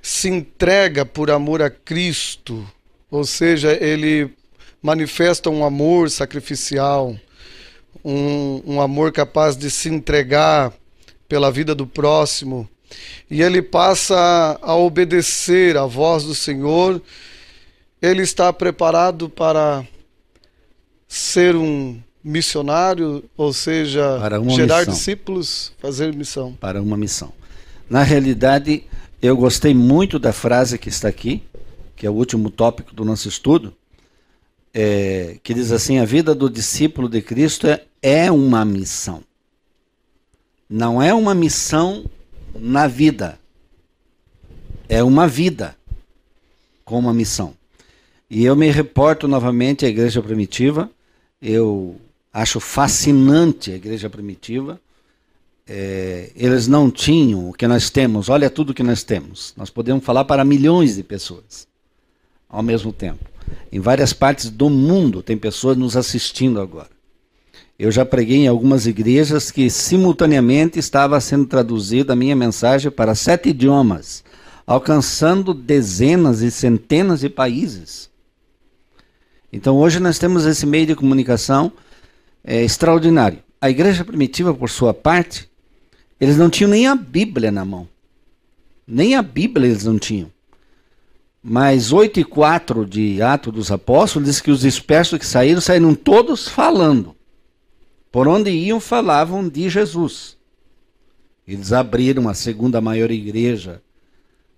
se 0.00 0.28
entrega 0.28 1.04
por 1.04 1.30
amor 1.30 1.60
a 1.60 1.70
Cristo, 1.70 2.64
ou 3.10 3.24
seja, 3.24 3.72
ele 3.72 4.30
manifesta 4.82 5.50
um 5.50 5.64
amor 5.64 6.10
sacrificial, 6.10 7.16
um, 8.04 8.62
um 8.66 8.80
amor 8.80 9.12
capaz 9.12 9.56
de 9.56 9.70
se 9.70 9.88
entregar 9.88 10.72
pela 11.28 11.50
vida 11.50 11.74
do 11.74 11.86
próximo, 11.86 12.68
e 13.30 13.42
ele 13.42 13.60
passa 13.60 14.58
a 14.62 14.74
obedecer 14.76 15.76
à 15.76 15.86
voz 15.86 16.24
do 16.24 16.34
Senhor, 16.34 17.00
ele 18.00 18.22
está 18.22 18.52
preparado 18.52 19.28
para 19.28 19.84
ser 21.08 21.56
um 21.56 21.98
missionário, 22.22 23.24
ou 23.36 23.52
seja, 23.52 24.18
gerar 24.48 24.78
missão. 24.78 24.94
discípulos, 24.94 25.72
fazer 25.78 26.14
missão. 26.14 26.54
Para 26.54 26.80
uma 26.80 26.96
missão. 26.96 27.32
Na 27.88 28.02
realidade, 28.02 28.84
eu 29.20 29.36
gostei 29.36 29.74
muito 29.74 30.18
da 30.18 30.32
frase 30.32 30.78
que 30.78 30.88
está 30.88 31.08
aqui, 31.08 31.42
que 31.96 32.06
é 32.06 32.10
o 32.10 32.14
último 32.14 32.50
tópico 32.50 32.94
do 32.94 33.04
nosso 33.04 33.28
estudo, 33.28 33.74
é, 34.74 35.38
que 35.42 35.54
diz 35.54 35.70
assim: 35.70 35.98
a 35.98 36.04
vida 36.04 36.34
do 36.34 36.50
discípulo 36.50 37.08
de 37.08 37.22
Cristo 37.22 37.68
é, 37.68 37.84
é 38.02 38.30
uma 38.30 38.64
missão. 38.64 39.22
Não 40.68 41.00
é 41.00 41.14
uma 41.14 41.34
missão 41.34 42.04
na 42.58 42.88
vida. 42.88 43.38
É 44.88 45.02
uma 45.02 45.28
vida 45.28 45.76
com 46.84 46.98
uma 46.98 47.14
missão. 47.14 47.54
E 48.28 48.44
eu 48.44 48.56
me 48.56 48.70
reporto 48.70 49.28
novamente 49.28 49.86
à 49.86 49.88
igreja 49.88 50.20
primitiva. 50.20 50.90
Eu 51.40 51.96
acho 52.32 52.58
fascinante 52.58 53.70
a 53.70 53.76
igreja 53.76 54.10
primitiva. 54.10 54.80
É, 55.66 56.30
eles 56.34 56.66
não 56.66 56.90
tinham 56.90 57.48
o 57.48 57.52
que 57.52 57.66
nós 57.66 57.88
temos. 57.90 58.28
Olha 58.28 58.50
tudo 58.50 58.74
que 58.74 58.82
nós 58.82 59.02
temos. 59.02 59.54
Nós 59.56 59.70
podemos 59.70 60.04
falar 60.04 60.24
para 60.24 60.44
milhões 60.44 60.96
de 60.96 61.02
pessoas 61.02 61.68
ao 62.48 62.62
mesmo 62.62 62.92
tempo. 62.92 63.33
Em 63.70 63.80
várias 63.80 64.12
partes 64.12 64.50
do 64.50 64.70
mundo 64.70 65.22
tem 65.22 65.36
pessoas 65.36 65.76
nos 65.76 65.96
assistindo 65.96 66.60
agora. 66.60 66.90
Eu 67.78 67.90
já 67.90 68.04
preguei 68.04 68.38
em 68.38 68.48
algumas 68.48 68.86
igrejas 68.86 69.50
que 69.50 69.68
simultaneamente 69.68 70.78
estava 70.78 71.20
sendo 71.20 71.46
traduzida 71.46 72.12
a 72.12 72.16
minha 72.16 72.36
mensagem 72.36 72.90
para 72.90 73.14
sete 73.14 73.48
idiomas, 73.48 74.22
alcançando 74.64 75.52
dezenas 75.52 76.40
e 76.40 76.50
centenas 76.50 77.20
de 77.20 77.28
países. 77.28 78.08
Então 79.52 79.76
hoje 79.76 79.98
nós 79.98 80.18
temos 80.18 80.46
esse 80.46 80.66
meio 80.66 80.86
de 80.86 80.94
comunicação 80.94 81.72
é, 82.44 82.62
extraordinário. 82.62 83.38
A 83.60 83.70
igreja 83.70 84.04
primitiva, 84.04 84.54
por 84.54 84.68
sua 84.70 84.92
parte, 84.92 85.48
eles 86.20 86.36
não 86.36 86.50
tinham 86.50 86.70
nem 86.70 86.86
a 86.86 86.94
Bíblia 86.94 87.50
na 87.50 87.64
mão. 87.64 87.88
Nem 88.86 89.14
a 89.14 89.22
Bíblia 89.22 89.68
eles 89.68 89.84
não 89.84 89.98
tinham. 89.98 90.30
Mas 91.46 91.92
8 91.92 92.20
e 92.20 92.24
4 92.24 92.86
de 92.86 93.20
Atos 93.20 93.52
dos 93.52 93.70
Apóstolos 93.70 94.26
diz 94.26 94.40
que 94.40 94.50
os 94.50 94.62
dispersos 94.62 95.18
que 95.18 95.26
saíram, 95.26 95.60
saíram 95.60 95.94
todos 95.94 96.48
falando. 96.48 97.14
Por 98.10 98.26
onde 98.26 98.50
iam, 98.50 98.80
falavam 98.80 99.46
de 99.46 99.68
Jesus. 99.68 100.38
Eles 101.46 101.70
abriram 101.70 102.30
a 102.30 102.34
segunda 102.34 102.80
maior 102.80 103.10
igreja 103.10 103.82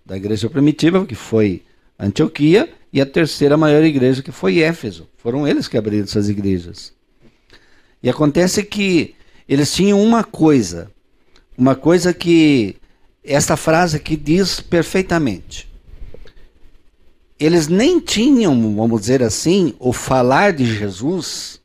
da 0.05 0.15
igreja 0.15 0.49
primitiva, 0.49 1.05
que 1.05 1.13
foi 1.13 1.61
Antioquia, 1.99 2.69
e 2.93 3.01
a 3.01 3.05
terceira 3.05 3.57
maior 3.57 3.83
igreja, 3.83 4.23
que 4.23 4.31
foi 4.31 4.59
Éfeso. 4.59 5.09
Foram 5.17 5.45
eles 5.45 5.67
que 5.67 5.77
abriram 5.77 6.05
essas 6.05 6.29
igrejas. 6.29 6.93
E 8.01 8.09
acontece 8.09 8.63
que 8.63 9.13
eles 9.49 9.73
tinham 9.73 10.01
uma 10.01 10.23
coisa, 10.23 10.89
uma 11.57 11.75
coisa 11.75 12.13
que 12.13 12.77
esta 13.21 13.57
frase 13.57 13.97
aqui 13.97 14.15
diz 14.15 14.61
perfeitamente. 14.61 15.66
Eles 17.39 17.67
nem 17.67 17.99
tinham, 17.99 18.75
vamos 18.75 19.01
dizer 19.01 19.21
assim, 19.21 19.73
o 19.79 19.93
falar 19.93 20.53
de 20.53 20.65
Jesus 20.65 21.57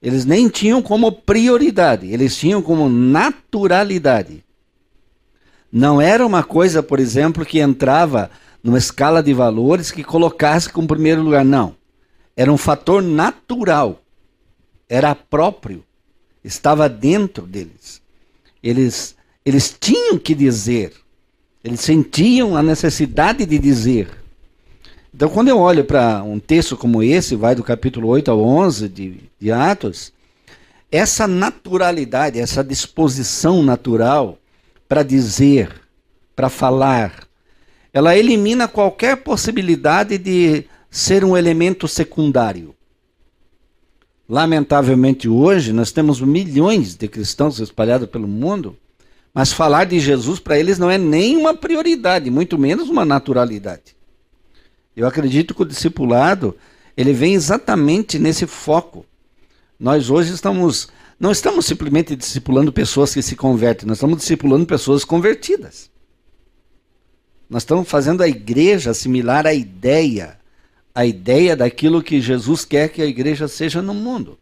eles 0.00 0.24
nem 0.24 0.48
tinham 0.48 0.80
como 0.80 1.10
prioridade, 1.10 2.06
eles 2.06 2.36
tinham 2.36 2.62
como 2.62 2.88
naturalidade. 2.88 4.44
Não 5.70 6.00
era 6.00 6.24
uma 6.24 6.42
coisa, 6.42 6.82
por 6.82 7.00
exemplo, 7.00 7.44
que 7.44 7.58
entrava 7.58 8.30
numa 8.62 8.78
escala 8.78 9.22
de 9.22 9.34
valores 9.34 9.90
que 9.90 10.04
colocasse 10.04 10.68
como 10.70 10.88
primeiro 10.88 11.22
lugar. 11.22 11.44
Não. 11.44 11.74
Era 12.36 12.52
um 12.52 12.56
fator 12.56 13.02
natural. 13.02 14.00
Era 14.88 15.14
próprio. 15.14 15.84
Estava 16.42 16.88
dentro 16.88 17.42
deles. 17.42 18.00
Eles, 18.62 19.16
eles 19.44 19.76
tinham 19.78 20.16
que 20.16 20.34
dizer. 20.34 20.92
Eles 21.62 21.80
sentiam 21.80 22.56
a 22.56 22.62
necessidade 22.62 23.44
de 23.44 23.58
dizer. 23.58 24.08
Então, 25.18 25.28
quando 25.28 25.48
eu 25.48 25.58
olho 25.58 25.84
para 25.84 26.22
um 26.22 26.38
texto 26.38 26.76
como 26.76 27.02
esse, 27.02 27.34
vai 27.34 27.52
do 27.52 27.64
capítulo 27.64 28.06
8 28.06 28.30
ao 28.30 28.40
11 28.40 28.88
de, 28.88 29.20
de 29.36 29.50
Atos, 29.50 30.12
essa 30.92 31.26
naturalidade, 31.26 32.38
essa 32.38 32.62
disposição 32.62 33.60
natural 33.60 34.38
para 34.88 35.02
dizer, 35.02 35.72
para 36.36 36.48
falar, 36.48 37.26
ela 37.92 38.16
elimina 38.16 38.68
qualquer 38.68 39.16
possibilidade 39.16 40.18
de 40.18 40.64
ser 40.88 41.24
um 41.24 41.36
elemento 41.36 41.88
secundário. 41.88 42.72
Lamentavelmente, 44.28 45.28
hoje, 45.28 45.72
nós 45.72 45.90
temos 45.90 46.20
milhões 46.20 46.94
de 46.94 47.08
cristãos 47.08 47.58
espalhados 47.58 48.08
pelo 48.08 48.28
mundo, 48.28 48.76
mas 49.34 49.52
falar 49.52 49.84
de 49.84 49.98
Jesus 49.98 50.38
para 50.38 50.56
eles 50.56 50.78
não 50.78 50.88
é 50.88 50.96
nem 50.96 51.36
uma 51.36 51.54
prioridade, 51.54 52.30
muito 52.30 52.56
menos 52.56 52.88
uma 52.88 53.04
naturalidade. 53.04 53.97
Eu 54.98 55.06
acredito 55.06 55.54
que 55.54 55.62
o 55.62 55.64
discipulado, 55.64 56.56
ele 56.96 57.12
vem 57.12 57.32
exatamente 57.32 58.18
nesse 58.18 58.48
foco. 58.48 59.06
Nós 59.78 60.10
hoje 60.10 60.34
estamos 60.34 60.88
não 61.20 61.30
estamos 61.30 61.66
simplesmente 61.66 62.16
discipulando 62.16 62.72
pessoas 62.72 63.14
que 63.14 63.22
se 63.22 63.36
convertem, 63.36 63.86
nós 63.86 63.98
estamos 63.98 64.18
discipulando 64.18 64.66
pessoas 64.66 65.04
convertidas. 65.04 65.88
Nós 67.48 67.62
estamos 67.62 67.88
fazendo 67.88 68.24
a 68.24 68.28
igreja 68.28 68.90
assimilar 68.90 69.46
a 69.46 69.54
ideia, 69.54 70.36
a 70.92 71.06
ideia 71.06 71.54
daquilo 71.54 72.02
que 72.02 72.20
Jesus 72.20 72.64
quer 72.64 72.88
que 72.88 73.00
a 73.00 73.06
igreja 73.06 73.46
seja 73.46 73.80
no 73.80 73.94
mundo. 73.94 74.36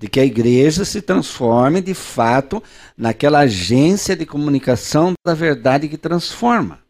De 0.00 0.08
que 0.08 0.18
a 0.18 0.24
igreja 0.24 0.84
se 0.84 1.00
transforme 1.00 1.80
de 1.80 1.94
fato 1.94 2.60
naquela 2.96 3.38
agência 3.38 4.16
de 4.16 4.26
comunicação 4.26 5.14
da 5.24 5.32
verdade 5.32 5.88
que 5.88 5.96
transforma, 5.96 6.80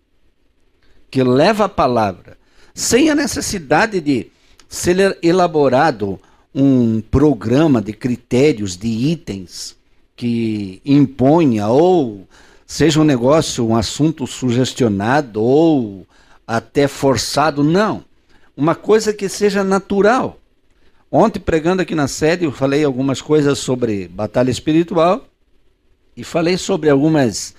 que 1.11 1.22
leva 1.22 1.66
a 1.66 1.68
palavra, 1.68 2.36
sem 2.77 3.09
a 3.09 3.14
necessidade 3.14 4.03
de 4.03 4.31
ser 4.68 5.18
elaborado 5.22 6.20
um 6.55 7.01
programa 7.01 7.81
de 7.81 7.95
critérios, 7.95 8.77
de 8.77 8.87
itens 8.87 9.74
que 10.14 10.83
imponha 10.85 11.68
ou 11.68 12.29
seja 12.66 13.01
um 13.01 13.05
negócio, 13.05 13.66
um 13.66 13.74
assunto 13.74 14.27
sugestionado 14.27 15.43
ou 15.43 16.07
até 16.47 16.87
forçado, 16.87 17.64
não. 17.64 18.05
Uma 18.55 18.74
coisa 18.74 19.11
que 19.11 19.27
seja 19.27 19.64
natural. 19.64 20.39
Ontem, 21.11 21.41
pregando 21.41 21.81
aqui 21.81 21.95
na 21.95 22.07
sede, 22.07 22.45
eu 22.45 22.53
falei 22.53 22.85
algumas 22.85 23.22
coisas 23.22 23.59
sobre 23.59 24.07
batalha 24.09 24.51
espiritual 24.51 25.27
e 26.14 26.22
falei 26.22 26.59
sobre 26.59 26.91
algumas 26.91 27.55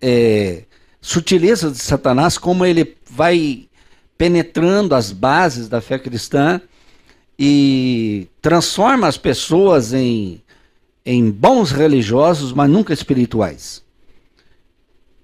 é, 0.00 0.62
sutilezas 0.98 1.72
de 1.74 1.78
Satanás, 1.78 2.38
como 2.38 2.64
ele 2.64 2.96
vai 3.10 3.68
penetrando 4.22 4.94
as 4.94 5.10
bases 5.10 5.68
da 5.68 5.80
fé 5.80 5.98
cristã 5.98 6.60
e 7.36 8.28
transforma 8.40 9.08
as 9.08 9.16
pessoas 9.16 9.92
em, 9.92 10.40
em 11.04 11.28
bons 11.28 11.72
religiosos, 11.72 12.52
mas 12.52 12.70
nunca 12.70 12.92
espirituais. 12.92 13.82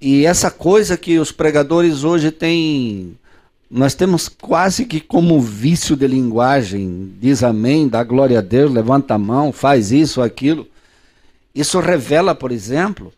E 0.01 0.27
essa 0.27 0.51
coisa 0.51 0.97
que 0.97 1.17
os 1.21 1.31
pregadores 1.31 2.03
hoje 2.03 2.33
têm, 2.33 3.17
nós 3.71 3.95
temos 3.95 4.29
quase 4.29 4.85
que 4.85 5.01
como 5.01 5.41
vício 5.41 5.95
de 5.95 6.09
linguagem, 6.09 7.15
diz 7.21 7.45
amém, 7.45 7.87
dá 7.87 8.03
glória 8.03 8.41
a 8.41 8.43
Deus, 8.43 8.73
levanta 8.73 9.15
a 9.15 9.19
mão, 9.19 9.53
faz 9.53 9.93
isso, 9.93 10.21
aquilo. 10.21 10.67
Isso 11.55 11.79
revela, 11.79 12.35
por 12.35 12.51
exemplo, 12.51 13.13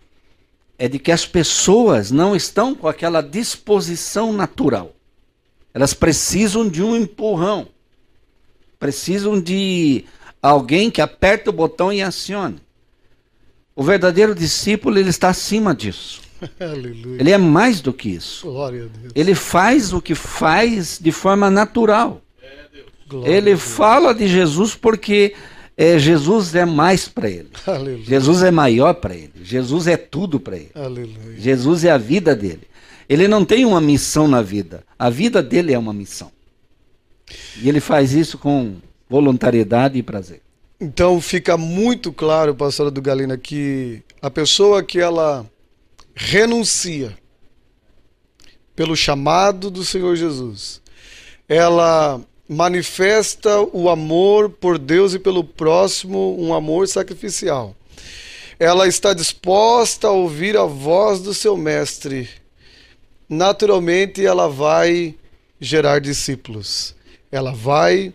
é 0.79 0.87
de 0.87 0.99
que 0.99 1.11
as 1.11 1.25
pessoas 1.25 2.11
não 2.11 2.37
estão 2.37 2.75
com 2.75 2.87
aquela 2.87 3.23
disposição 3.23 4.31
natural. 4.31 4.95
Elas 5.73 5.95
precisam 5.95 6.69
de 6.69 6.83
um 6.83 6.97
empurrão. 6.97 7.69
Precisam 8.79 9.41
de 9.41 10.05
alguém 10.43 10.91
que 10.91 11.01
aperte 11.01 11.49
o 11.49 11.53
botão 11.53 11.93
e 11.93 12.03
acione. 12.03 12.59
O 13.75 13.83
verdadeiro 13.83 14.35
discípulo, 14.35 14.99
ele 14.99 15.11
está 15.11 15.29
acima 15.29 15.75
disso. 15.75 16.21
Aleluia. 16.59 17.21
Ele 17.21 17.31
é 17.31 17.39
mais 17.39 17.81
do 17.81 17.93
que 17.93 18.11
isso. 18.11 18.49
Ele 19.15 19.35
faz 19.35 19.93
o 19.93 20.01
que 20.01 20.15
faz 20.15 20.99
de 21.01 21.13
forma 21.13 21.51
natural. 21.51 22.21
A 23.13 23.29
Ele 23.29 23.57
fala 23.57 24.15
de 24.15 24.29
Jesus 24.29 24.75
porque 24.75 25.35
é, 25.77 25.99
Jesus 25.99 26.55
é 26.55 26.65
mais 26.65 27.09
para 27.09 27.29
ele. 27.29 27.49
Aleluia. 27.67 28.05
Jesus 28.05 28.43
é 28.43 28.51
maior 28.51 28.95
para 28.95 29.15
ele. 29.15 29.33
Jesus 29.43 29.87
é 29.87 29.97
tudo 29.97 30.39
para 30.39 30.57
ele. 30.57 30.71
Aleluia. 30.75 31.39
Jesus 31.39 31.85
é 31.85 31.91
a 31.91 31.99
vida 31.99 32.37
dele. 32.37 32.70
Ele 33.11 33.27
não 33.27 33.45
tem 33.45 33.65
uma 33.67 33.81
missão 33.81 34.29
na 34.29 34.41
vida. 34.41 34.85
A 34.97 35.11
vida 35.11 35.43
dele 35.43 35.73
é 35.73 35.79
uma 35.79 35.93
missão. 35.93 36.31
E 37.61 37.69
ele 37.69 37.81
faz 37.81 38.13
isso 38.13 38.39
com 38.39 38.77
voluntariedade 39.09 39.99
e 39.99 40.03
prazer. 40.03 40.41
Então 40.81 41.21
fica 41.21 41.57
muito 41.57 42.13
claro, 42.13 42.55
pastora 42.55 42.89
do 42.89 43.03
Galina, 43.03 43.37
que 43.37 44.01
a 44.23 44.31
pessoa 44.31 44.81
que 44.85 45.01
ela 45.01 45.45
renuncia 46.15 47.19
pelo 48.77 48.95
chamado 48.95 49.73
do 49.73 49.85
Senhor 49.85 50.15
Jesus, 50.15 50.81
ela 51.49 52.21
manifesta 52.49 53.61
o 53.73 53.89
amor 53.89 54.51
por 54.51 54.79
Deus 54.79 55.15
e 55.15 55.19
pelo 55.19 55.43
próximo, 55.43 56.37
um 56.39 56.55
amor 56.55 56.87
sacrificial. 56.87 57.75
Ela 58.57 58.87
está 58.87 59.13
disposta 59.13 60.07
a 60.07 60.13
ouvir 60.13 60.57
a 60.57 60.65
voz 60.65 61.21
do 61.21 61.35
seu 61.35 61.57
mestre. 61.57 62.40
Naturalmente 63.31 64.27
ela 64.27 64.49
vai 64.49 65.15
gerar 65.61 66.01
discípulos. 66.01 66.97
Ela 67.31 67.53
vai 67.53 68.13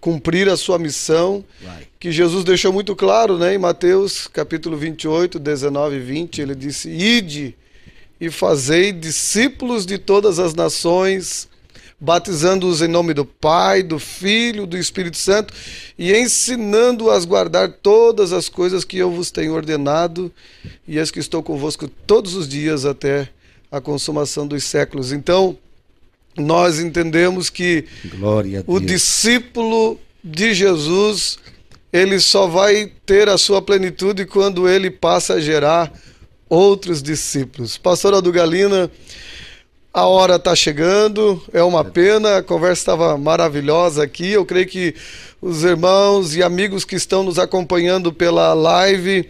cumprir 0.00 0.48
a 0.48 0.56
sua 0.56 0.78
missão 0.78 1.44
Vai. 1.60 1.88
que 1.98 2.12
Jesus 2.12 2.44
deixou 2.44 2.72
muito 2.72 2.94
claro, 2.94 3.36
né, 3.36 3.56
em 3.56 3.58
Mateus 3.58 4.28
capítulo 4.28 4.76
28, 4.76 5.40
19 5.40 5.96
e 5.96 5.98
20, 5.98 6.40
ele 6.40 6.54
disse: 6.54 6.88
"Ide 6.88 7.56
e 8.20 8.30
fazei 8.30 8.92
discípulos 8.92 9.84
de 9.84 9.98
todas 9.98 10.38
as 10.38 10.54
nações, 10.54 11.48
batizando-os 11.98 12.80
em 12.80 12.86
nome 12.86 13.12
do 13.12 13.24
Pai, 13.24 13.82
do 13.82 13.98
Filho, 13.98 14.66
do 14.66 14.78
Espírito 14.78 15.16
Santo 15.16 15.52
e 15.98 16.16
ensinando-os 16.16 17.24
a 17.24 17.26
guardar 17.26 17.72
todas 17.72 18.32
as 18.32 18.48
coisas 18.48 18.84
que 18.84 18.98
eu 18.98 19.10
vos 19.10 19.32
tenho 19.32 19.52
ordenado, 19.52 20.32
e 20.86 20.96
eis 20.96 21.10
que 21.10 21.18
estou 21.18 21.42
convosco 21.42 21.88
todos 21.88 22.36
os 22.36 22.48
dias 22.48 22.84
até 22.84 23.28
a 23.70 23.80
consumação 23.80 24.46
dos 24.46 24.64
séculos." 24.64 25.12
Então, 25.12 25.56
nós 26.36 26.78
entendemos 26.78 27.50
que 27.50 27.84
o 28.66 28.80
discípulo 28.80 29.98
de 30.22 30.54
Jesus, 30.54 31.38
ele 31.92 32.20
só 32.20 32.46
vai 32.46 32.92
ter 33.04 33.28
a 33.28 33.38
sua 33.38 33.60
plenitude 33.60 34.24
quando 34.24 34.68
ele 34.68 34.90
passa 34.90 35.34
a 35.34 35.40
gerar 35.40 35.92
outros 36.48 37.02
discípulos. 37.02 37.76
Pastor 37.76 38.14
Aldo 38.14 38.32
Galina, 38.32 38.90
a 39.92 40.06
hora 40.06 40.36
está 40.36 40.54
chegando, 40.54 41.42
é 41.52 41.62
uma 41.62 41.84
pena, 41.84 42.38
a 42.38 42.42
conversa 42.42 42.82
estava 42.82 43.18
maravilhosa 43.18 44.02
aqui. 44.04 44.30
Eu 44.30 44.46
creio 44.46 44.66
que 44.66 44.94
os 45.40 45.64
irmãos 45.64 46.36
e 46.36 46.42
amigos 46.42 46.84
que 46.84 46.94
estão 46.94 47.22
nos 47.22 47.38
acompanhando 47.38 48.12
pela 48.12 48.54
live 48.54 49.28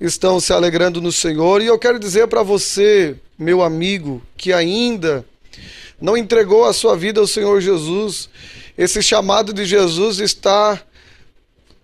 estão 0.00 0.40
se 0.40 0.52
alegrando 0.52 1.00
no 1.00 1.12
Senhor. 1.12 1.60
E 1.60 1.66
eu 1.66 1.78
quero 1.78 1.98
dizer 1.98 2.28
para 2.28 2.42
você, 2.42 3.16
meu 3.38 3.62
amigo, 3.62 4.22
que 4.36 4.52
ainda 4.52 5.24
não 6.00 6.16
entregou 6.16 6.64
a 6.64 6.72
sua 6.72 6.96
vida 6.96 7.20
ao 7.20 7.26
Senhor 7.26 7.60
Jesus, 7.60 8.28
esse 8.76 9.02
chamado 9.02 9.52
de 9.52 9.64
Jesus 9.64 10.18
está 10.18 10.80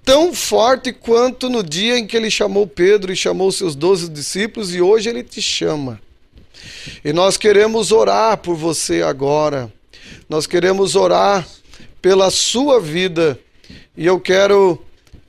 tão 0.04 0.34
forte 0.34 0.92
quanto 0.92 1.48
no 1.48 1.62
dia 1.62 1.98
em 1.98 2.06
que 2.06 2.16
ele 2.16 2.30
chamou 2.30 2.66
Pedro 2.66 3.12
e 3.12 3.16
chamou 3.16 3.50
seus 3.52 3.74
doze 3.74 4.08
discípulos, 4.08 4.74
e 4.74 4.80
hoje 4.80 5.08
ele 5.08 5.22
te 5.22 5.40
chama. 5.40 6.00
E 7.04 7.12
nós 7.12 7.36
queremos 7.36 7.92
orar 7.92 8.38
por 8.38 8.56
você 8.56 9.02
agora, 9.02 9.72
nós 10.28 10.46
queremos 10.46 10.96
orar 10.96 11.46
pela 12.00 12.30
sua 12.30 12.80
vida, 12.80 13.38
e 13.96 14.06
eu 14.06 14.18
quero 14.18 14.82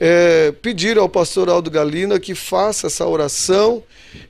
é, 0.05 0.51
pedir 0.51 0.97
ao 0.97 1.07
pastor 1.07 1.47
Aldo 1.47 1.71
Galina 1.71 2.19
que 2.19 2.35
faça 2.35 2.87
essa 2.87 3.07
oração 3.07 3.81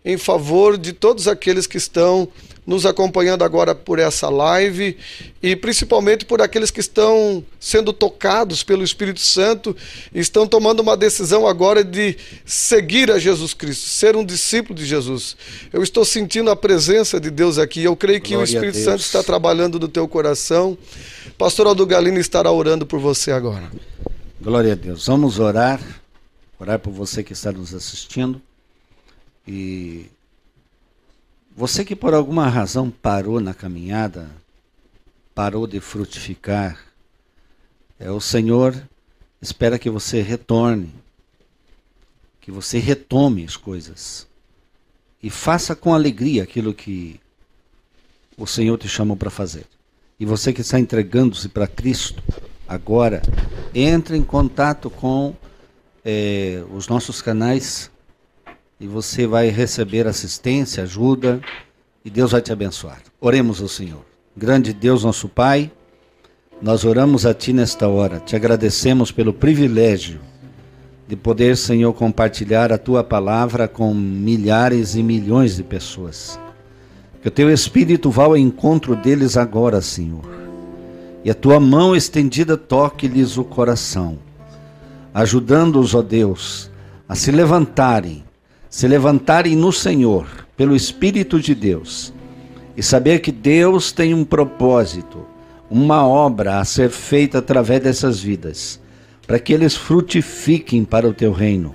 em 0.06 0.20
favor 0.20 0.78
de 0.78 0.94
todos 0.94 1.28
aqueles 1.28 1.66
que 1.66 1.78
estão 1.78 2.28
nos 2.64 2.86
acompanhando 2.86 3.44
agora 3.44 3.74
por 3.74 3.98
essa 3.98 4.30
live 4.30 4.96
e 5.42 5.56
principalmente 5.56 6.26
por 6.26 6.44
aqueles 6.44 6.70
que 6.70 6.80
estão 6.80 7.44
sendo 7.60 7.92
tocados 7.92 8.62
pelo 8.62 8.84
Espírito 8.84 9.20
Santo 9.20 9.76
e 10.14 10.20
estão 10.20 10.46
tomando 10.46 10.82
uma 10.82 10.96
decisão 10.96 11.48
agora 11.48 11.84
de 11.84 12.18
seguir 12.46 13.10
a 13.10 13.18
Jesus 13.18 13.56
Cristo, 13.56 13.90
ser 13.90 14.16
um 14.16 14.24
discípulo 14.24 14.78
de 14.78 14.86
Jesus. 14.86 15.36
Eu 15.74 15.82
estou 15.82 16.06
sentindo 16.06 16.52
a 16.52 16.56
presença 16.56 17.20
de 17.20 17.32
Deus 17.32 17.58
aqui. 17.58 17.84
Eu 17.84 17.96
creio 17.96 18.22
que 18.22 18.36
Glória 18.36 18.44
o 18.44 18.54
Espírito. 18.54 18.78
Santo 18.78 19.02
está 19.02 19.24
trabalhando 19.24 19.80
no 19.80 19.88
teu 19.88 20.08
coração. 20.08 20.78
Pastor 21.36 21.66
Aldo 21.66 21.84
Galino 21.84 22.20
estará 22.20 22.52
orando 22.52 22.86
por 22.86 23.00
você 23.00 23.32
agora. 23.32 23.72
Glória 24.44 24.74
a 24.74 24.76
Deus. 24.76 25.08
Vamos 25.08 25.40
orar, 25.40 25.80
orar 26.60 26.78
por 26.78 26.92
você 26.92 27.24
que 27.24 27.32
está 27.32 27.50
nos 27.50 27.74
assistindo. 27.74 28.42
E 29.48 30.08
você 31.56 31.86
que 31.86 31.96
por 31.96 32.14
alguma 32.14 32.50
razão 32.50 32.92
parou 32.92 33.40
na 33.40 33.54
caminhada, 33.54 34.30
parou 35.34 35.66
de 35.66 35.80
frutificar, 35.80 36.78
é 37.98 38.12
o 38.12 38.20
Senhor 38.20 38.76
espera 39.42 39.80
que 39.80 39.90
você 39.90 40.22
retorne, 40.22 40.94
que 42.42 42.52
você 42.52 42.80
retome 42.80 43.46
as 43.46 43.56
coisas 43.56 44.28
e 45.22 45.30
faça 45.30 45.74
com 45.74 45.94
alegria 45.94 46.44
aquilo 46.44 46.74
que 46.74 47.18
o 48.38 48.46
Senhor 48.46 48.78
te 48.78 48.90
chamou 48.90 49.16
para 49.16 49.30
fazer. 49.30 49.66
E 50.20 50.26
você 50.26 50.52
que 50.52 50.60
está 50.60 50.78
entregando-se 50.78 51.48
para 51.48 51.66
Cristo 51.66 52.22
agora, 52.74 53.22
entre 53.74 54.18
em 54.18 54.24
contato 54.24 54.90
com 54.90 55.34
eh, 56.04 56.64
os 56.76 56.88
nossos 56.88 57.22
canais 57.22 57.90
e 58.80 58.88
você 58.88 59.26
vai 59.26 59.50
receber 59.50 60.08
assistência, 60.08 60.84
ajuda 60.84 61.40
e 62.04 62.10
Deus 62.10 62.32
vai 62.32 62.42
te 62.42 62.52
abençoar. 62.52 63.02
Oremos 63.22 63.62
ao 63.62 63.68
Senhor. 63.68 64.04
Grande 64.36 64.74
Deus, 64.74 65.04
nosso 65.04 65.30
Pai, 65.30 65.72
nós 66.62 66.84
oramos 66.84 67.26
a 67.26 67.34
Ti 67.34 67.54
nesta 67.54 67.88
hora, 67.88 68.20
te 68.20 68.36
agradecemos 68.36 69.12
pelo 69.12 69.34
privilégio 69.34 70.20
de 71.08 71.16
poder, 71.16 71.56
Senhor, 71.56 71.94
compartilhar 71.94 72.74
a 72.74 72.78
Tua 72.78 73.04
palavra 73.04 73.68
com 73.68 73.94
milhares 73.94 74.96
e 74.96 75.04
milhões 75.04 75.56
de 75.56 75.64
pessoas. 75.64 76.40
Que 77.22 77.28
o 77.28 77.32
Teu 77.32 77.50
Espírito 77.50 78.10
vá 78.10 78.26
ao 78.26 78.36
encontro 78.36 78.96
deles 78.96 79.38
agora, 79.38 79.82
Senhor 79.82 80.43
e 81.24 81.32
a 81.32 81.34
tua 81.34 81.60
mão 81.60 81.96
estendida 81.96 82.58
toque-lhes 82.58 83.38
o 83.38 83.44
coração, 83.44 84.20
ajudando-os, 85.14 85.96
ó 85.96 86.02
Deus, 86.02 86.70
a 87.08 87.16
se 87.16 87.32
levantarem, 87.32 88.24
se 88.70 88.88
levantarem 88.88 89.56
no 89.56 89.72
Senhor, 89.72 90.28
pelo 90.58 90.76
Espírito 90.76 91.40
de 91.40 91.56
Deus, 91.56 92.14
e 92.76 92.84
saber 92.84 93.20
que 93.20 93.32
Deus 93.32 93.92
tem 93.92 94.14
um 94.14 94.26
propósito, 94.26 95.26
uma 95.70 96.06
obra 96.06 96.60
a 96.60 96.66
ser 96.66 96.90
feita 96.90 97.40
através 97.40 97.82
dessas 97.82 98.20
vidas, 98.20 98.80
para 99.26 99.40
que 99.40 99.54
eles 99.54 99.76
frutifiquem 99.76 100.84
para 100.84 101.08
o 101.08 101.14
teu 101.14 101.32
reino, 101.32 101.74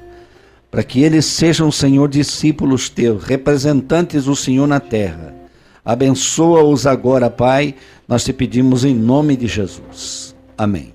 para 0.70 0.82
que 0.82 1.02
eles 1.02 1.24
sejam, 1.24 1.72
Senhor, 1.72 2.08
discípulos 2.08 2.90
teus, 2.90 3.24
representantes 3.24 4.24
do 4.24 4.36
Senhor 4.36 4.66
na 4.66 4.78
terra. 4.78 5.37
Abençoa-os 5.88 6.86
agora, 6.86 7.30
Pai, 7.30 7.74
nós 8.06 8.22
te 8.22 8.30
pedimos 8.30 8.84
em 8.84 8.94
nome 8.94 9.34
de 9.38 9.46
Jesus. 9.46 10.36
Amém. 10.58 10.92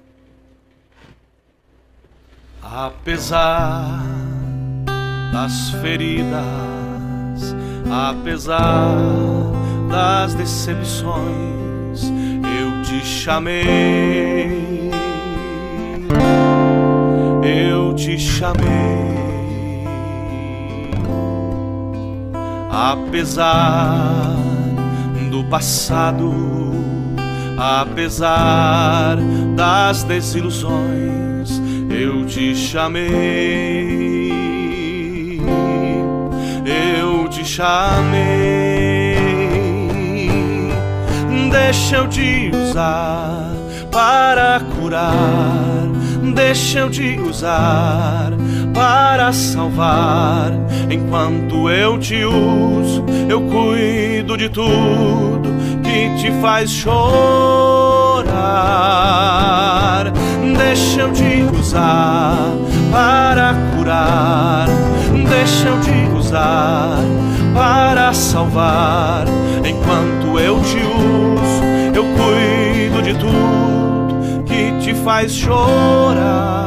Apesar 2.62 4.06
das 5.32 5.72
feridas, 5.82 6.36
apesar 7.89 8.96
das 9.89 10.36
decepções, 10.36 12.04
eu 12.62 12.84
te 12.84 13.04
chamei, 13.04 14.91
eu 17.44 17.96
te 17.96 18.20
chamei. 18.20 19.24
Apesar 22.70 24.53
do 25.34 25.43
passado, 25.45 26.31
apesar 27.57 29.17
das 29.55 30.03
desilusões, 30.03 31.59
eu 31.89 32.23
te 32.27 32.55
chamei, 32.55 34.29
eu 36.63 37.27
te 37.29 37.43
chamei. 37.43 38.13
Deixa 41.51 41.95
eu 41.95 42.07
te 42.07 42.51
usar 42.53 43.55
para 43.91 44.61
curar, 44.77 45.88
deixa 46.36 46.81
eu 46.81 46.91
te 46.91 47.19
usar 47.19 48.34
para 48.74 49.32
salvar. 49.32 50.51
Enquanto 50.89 51.69
eu 51.69 51.99
te 51.99 52.26
uso, 52.26 53.05
eu 53.30 53.41
cuido 53.41 54.36
de 54.36 54.49
tudo 54.49 55.53
que 55.84 56.09
te 56.21 56.32
faz 56.41 56.71
chorar. 56.71 58.34
Deixa 60.57 61.01
eu 61.01 61.13
te 61.13 61.43
usar 61.57 62.51
para 62.91 63.53
curar. 63.76 64.67
Deixa 65.30 65.69
eu 65.69 65.80
te 65.80 66.09
usar 66.17 66.97
para 67.53 68.11
salvar. 68.13 69.26
Enquanto 69.63 70.39
eu 70.39 70.59
te 70.61 70.78
uso, 70.78 71.63
eu 71.93 72.03
cuido 72.03 73.01
de 73.01 73.13
tudo 73.13 74.43
que 74.45 74.71
te 74.84 74.93
faz 74.95 75.32
chorar. 75.34 76.63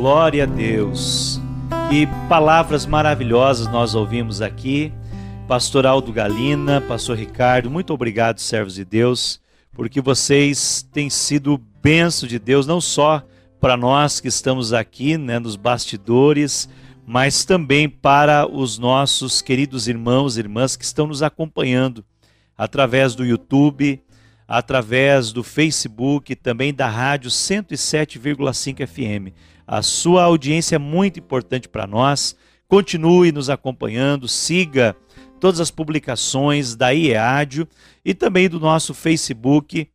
Glória 0.00 0.44
a 0.44 0.46
Deus. 0.46 1.38
Que 1.90 2.06
palavras 2.26 2.86
maravilhosas 2.86 3.70
nós 3.70 3.94
ouvimos 3.94 4.40
aqui. 4.40 4.90
Pastor 5.46 5.84
Aldo 5.84 6.10
Galina, 6.10 6.80
Pastor 6.80 7.18
Ricardo, 7.18 7.70
muito 7.70 7.92
obrigado, 7.92 8.38
servos 8.38 8.76
de 8.76 8.82
Deus, 8.82 9.42
porque 9.74 10.00
vocês 10.00 10.88
têm 10.90 11.10
sido 11.10 11.60
benção 11.82 12.26
de 12.26 12.38
Deus, 12.38 12.66
não 12.66 12.80
só 12.80 13.22
para 13.60 13.76
nós 13.76 14.20
que 14.20 14.28
estamos 14.28 14.72
aqui 14.72 15.18
né, 15.18 15.38
nos 15.38 15.54
bastidores, 15.54 16.66
mas 17.06 17.44
também 17.44 17.86
para 17.86 18.50
os 18.50 18.78
nossos 18.78 19.42
queridos 19.42 19.86
irmãos 19.86 20.38
e 20.38 20.40
irmãs 20.40 20.76
que 20.76 20.84
estão 20.84 21.08
nos 21.08 21.22
acompanhando 21.22 22.02
através 22.56 23.14
do 23.14 23.22
YouTube, 23.22 24.02
através 24.48 25.30
do 25.30 25.44
Facebook, 25.44 26.34
também 26.36 26.72
da 26.72 26.88
rádio 26.88 27.30
107,5 27.30 28.86
FM. 28.86 29.34
A 29.70 29.82
sua 29.82 30.24
audiência 30.24 30.74
é 30.74 30.78
muito 30.80 31.20
importante 31.20 31.68
para 31.68 31.86
nós. 31.86 32.34
Continue 32.66 33.30
nos 33.30 33.48
acompanhando, 33.48 34.26
siga 34.26 34.96
todas 35.38 35.60
as 35.60 35.70
publicações 35.70 36.74
da 36.74 36.92
IEADIO 36.92 37.68
e 38.04 38.12
também 38.12 38.48
do 38.48 38.58
nosso 38.58 38.92
Facebook, 38.92 39.88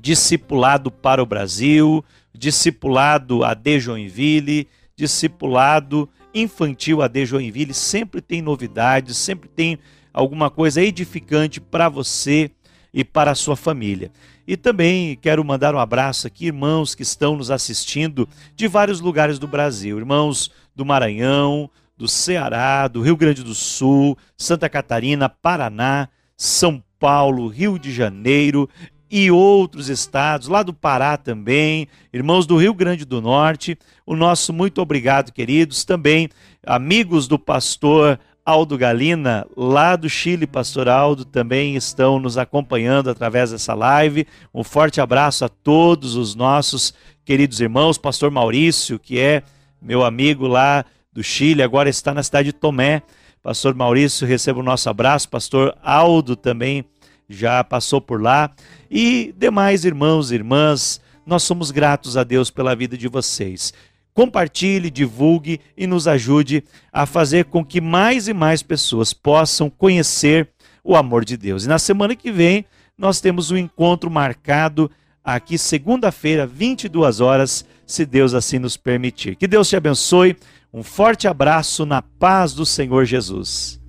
Discipulado 0.00 0.90
para 0.90 1.22
o 1.22 1.26
Brasil, 1.26 2.04
Discipulado 2.36 3.44
AD 3.44 3.78
Joinville, 3.78 4.66
Discipulado 4.96 6.08
Infantil 6.34 7.00
AD 7.00 7.24
Joinville. 7.24 7.74
Sempre 7.74 8.20
tem 8.20 8.42
novidades, 8.42 9.16
sempre 9.16 9.48
tem 9.48 9.78
alguma 10.12 10.50
coisa 10.50 10.82
edificante 10.82 11.60
para 11.60 11.88
você 11.88 12.50
e 12.92 13.04
para 13.04 13.30
a 13.30 13.36
sua 13.36 13.54
família. 13.54 14.10
E 14.48 14.56
também 14.56 15.14
quero 15.14 15.44
mandar 15.44 15.74
um 15.74 15.78
abraço 15.78 16.26
aqui, 16.26 16.46
irmãos 16.46 16.94
que 16.94 17.02
estão 17.02 17.36
nos 17.36 17.50
assistindo 17.50 18.26
de 18.56 18.66
vários 18.66 18.98
lugares 18.98 19.38
do 19.38 19.46
Brasil, 19.46 19.98
irmãos 19.98 20.50
do 20.74 20.86
Maranhão, 20.86 21.68
do 21.98 22.08
Ceará, 22.08 22.88
do 22.88 23.02
Rio 23.02 23.14
Grande 23.14 23.44
do 23.44 23.54
Sul, 23.54 24.16
Santa 24.38 24.66
Catarina, 24.66 25.28
Paraná, 25.28 26.08
São 26.34 26.82
Paulo, 26.98 27.46
Rio 27.48 27.78
de 27.78 27.92
Janeiro 27.92 28.70
e 29.10 29.30
outros 29.30 29.90
estados, 29.90 30.48
lá 30.48 30.62
do 30.62 30.72
Pará 30.72 31.18
também, 31.18 31.86
irmãos 32.10 32.46
do 32.46 32.56
Rio 32.56 32.72
Grande 32.72 33.04
do 33.04 33.20
Norte, 33.20 33.78
o 34.06 34.16
nosso 34.16 34.50
muito 34.50 34.80
obrigado, 34.80 35.30
queridos, 35.30 35.84
também 35.84 36.30
amigos 36.64 37.28
do 37.28 37.38
pastor 37.38 38.18
Aldo 38.48 38.78
Galina, 38.78 39.46
lá 39.54 39.94
do 39.94 40.08
Chile, 40.08 40.46
pastor 40.46 40.88
Aldo, 40.88 41.22
também 41.22 41.76
estão 41.76 42.18
nos 42.18 42.38
acompanhando 42.38 43.10
através 43.10 43.50
dessa 43.50 43.74
live. 43.74 44.26
Um 44.54 44.64
forte 44.64 45.02
abraço 45.02 45.44
a 45.44 45.50
todos 45.50 46.14
os 46.14 46.34
nossos 46.34 46.94
queridos 47.26 47.60
irmãos, 47.60 47.98
pastor 47.98 48.30
Maurício, 48.30 48.98
que 48.98 49.20
é 49.20 49.42
meu 49.82 50.02
amigo 50.02 50.46
lá 50.46 50.82
do 51.12 51.22
Chile, 51.22 51.62
agora 51.62 51.90
está 51.90 52.14
na 52.14 52.22
cidade 52.22 52.46
de 52.46 52.52
Tomé. 52.54 53.02
Pastor 53.42 53.74
Maurício, 53.74 54.26
receba 54.26 54.60
o 54.60 54.62
nosso 54.62 54.88
abraço. 54.88 55.28
Pastor 55.28 55.76
Aldo 55.82 56.34
também 56.34 56.86
já 57.28 57.62
passou 57.62 58.00
por 58.00 58.18
lá. 58.18 58.50
E 58.90 59.34
demais 59.36 59.84
irmãos 59.84 60.30
e 60.30 60.36
irmãs, 60.36 61.02
nós 61.26 61.42
somos 61.42 61.70
gratos 61.70 62.16
a 62.16 62.24
Deus 62.24 62.50
pela 62.50 62.74
vida 62.74 62.96
de 62.96 63.08
vocês. 63.08 63.74
Compartilhe, 64.18 64.90
divulgue 64.90 65.60
e 65.76 65.86
nos 65.86 66.08
ajude 66.08 66.64
a 66.92 67.06
fazer 67.06 67.44
com 67.44 67.64
que 67.64 67.80
mais 67.80 68.26
e 68.26 68.34
mais 68.34 68.64
pessoas 68.64 69.12
possam 69.12 69.70
conhecer 69.70 70.48
o 70.82 70.96
amor 70.96 71.24
de 71.24 71.36
Deus. 71.36 71.64
E 71.64 71.68
na 71.68 71.78
semana 71.78 72.16
que 72.16 72.32
vem, 72.32 72.64
nós 72.98 73.20
temos 73.20 73.52
um 73.52 73.56
encontro 73.56 74.10
marcado 74.10 74.90
aqui, 75.22 75.56
segunda-feira, 75.56 76.48
22 76.48 77.20
horas, 77.20 77.64
se 77.86 78.04
Deus 78.04 78.34
assim 78.34 78.58
nos 78.58 78.76
permitir. 78.76 79.36
Que 79.36 79.46
Deus 79.46 79.68
te 79.68 79.76
abençoe. 79.76 80.36
Um 80.74 80.82
forte 80.82 81.28
abraço 81.28 81.86
na 81.86 82.02
paz 82.02 82.52
do 82.52 82.66
Senhor 82.66 83.04
Jesus. 83.04 83.80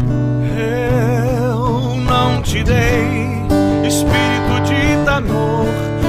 Eu 0.00 1.96
não 1.96 2.42
te 2.42 2.64
dei 2.64 3.06
espírito 3.86 4.60
de 4.66 5.04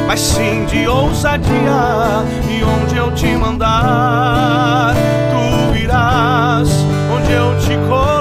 mas 0.07 0.21
sim 0.21 0.65
de 0.65 0.87
ousadia. 0.87 2.23
E 2.49 2.63
onde 2.63 2.95
eu 2.95 3.11
te 3.11 3.27
mandar, 3.35 4.95
tu 4.95 5.77
irás, 5.77 6.69
onde 7.13 7.31
eu 7.33 7.57
te 7.59 7.75
colocar. 7.87 8.16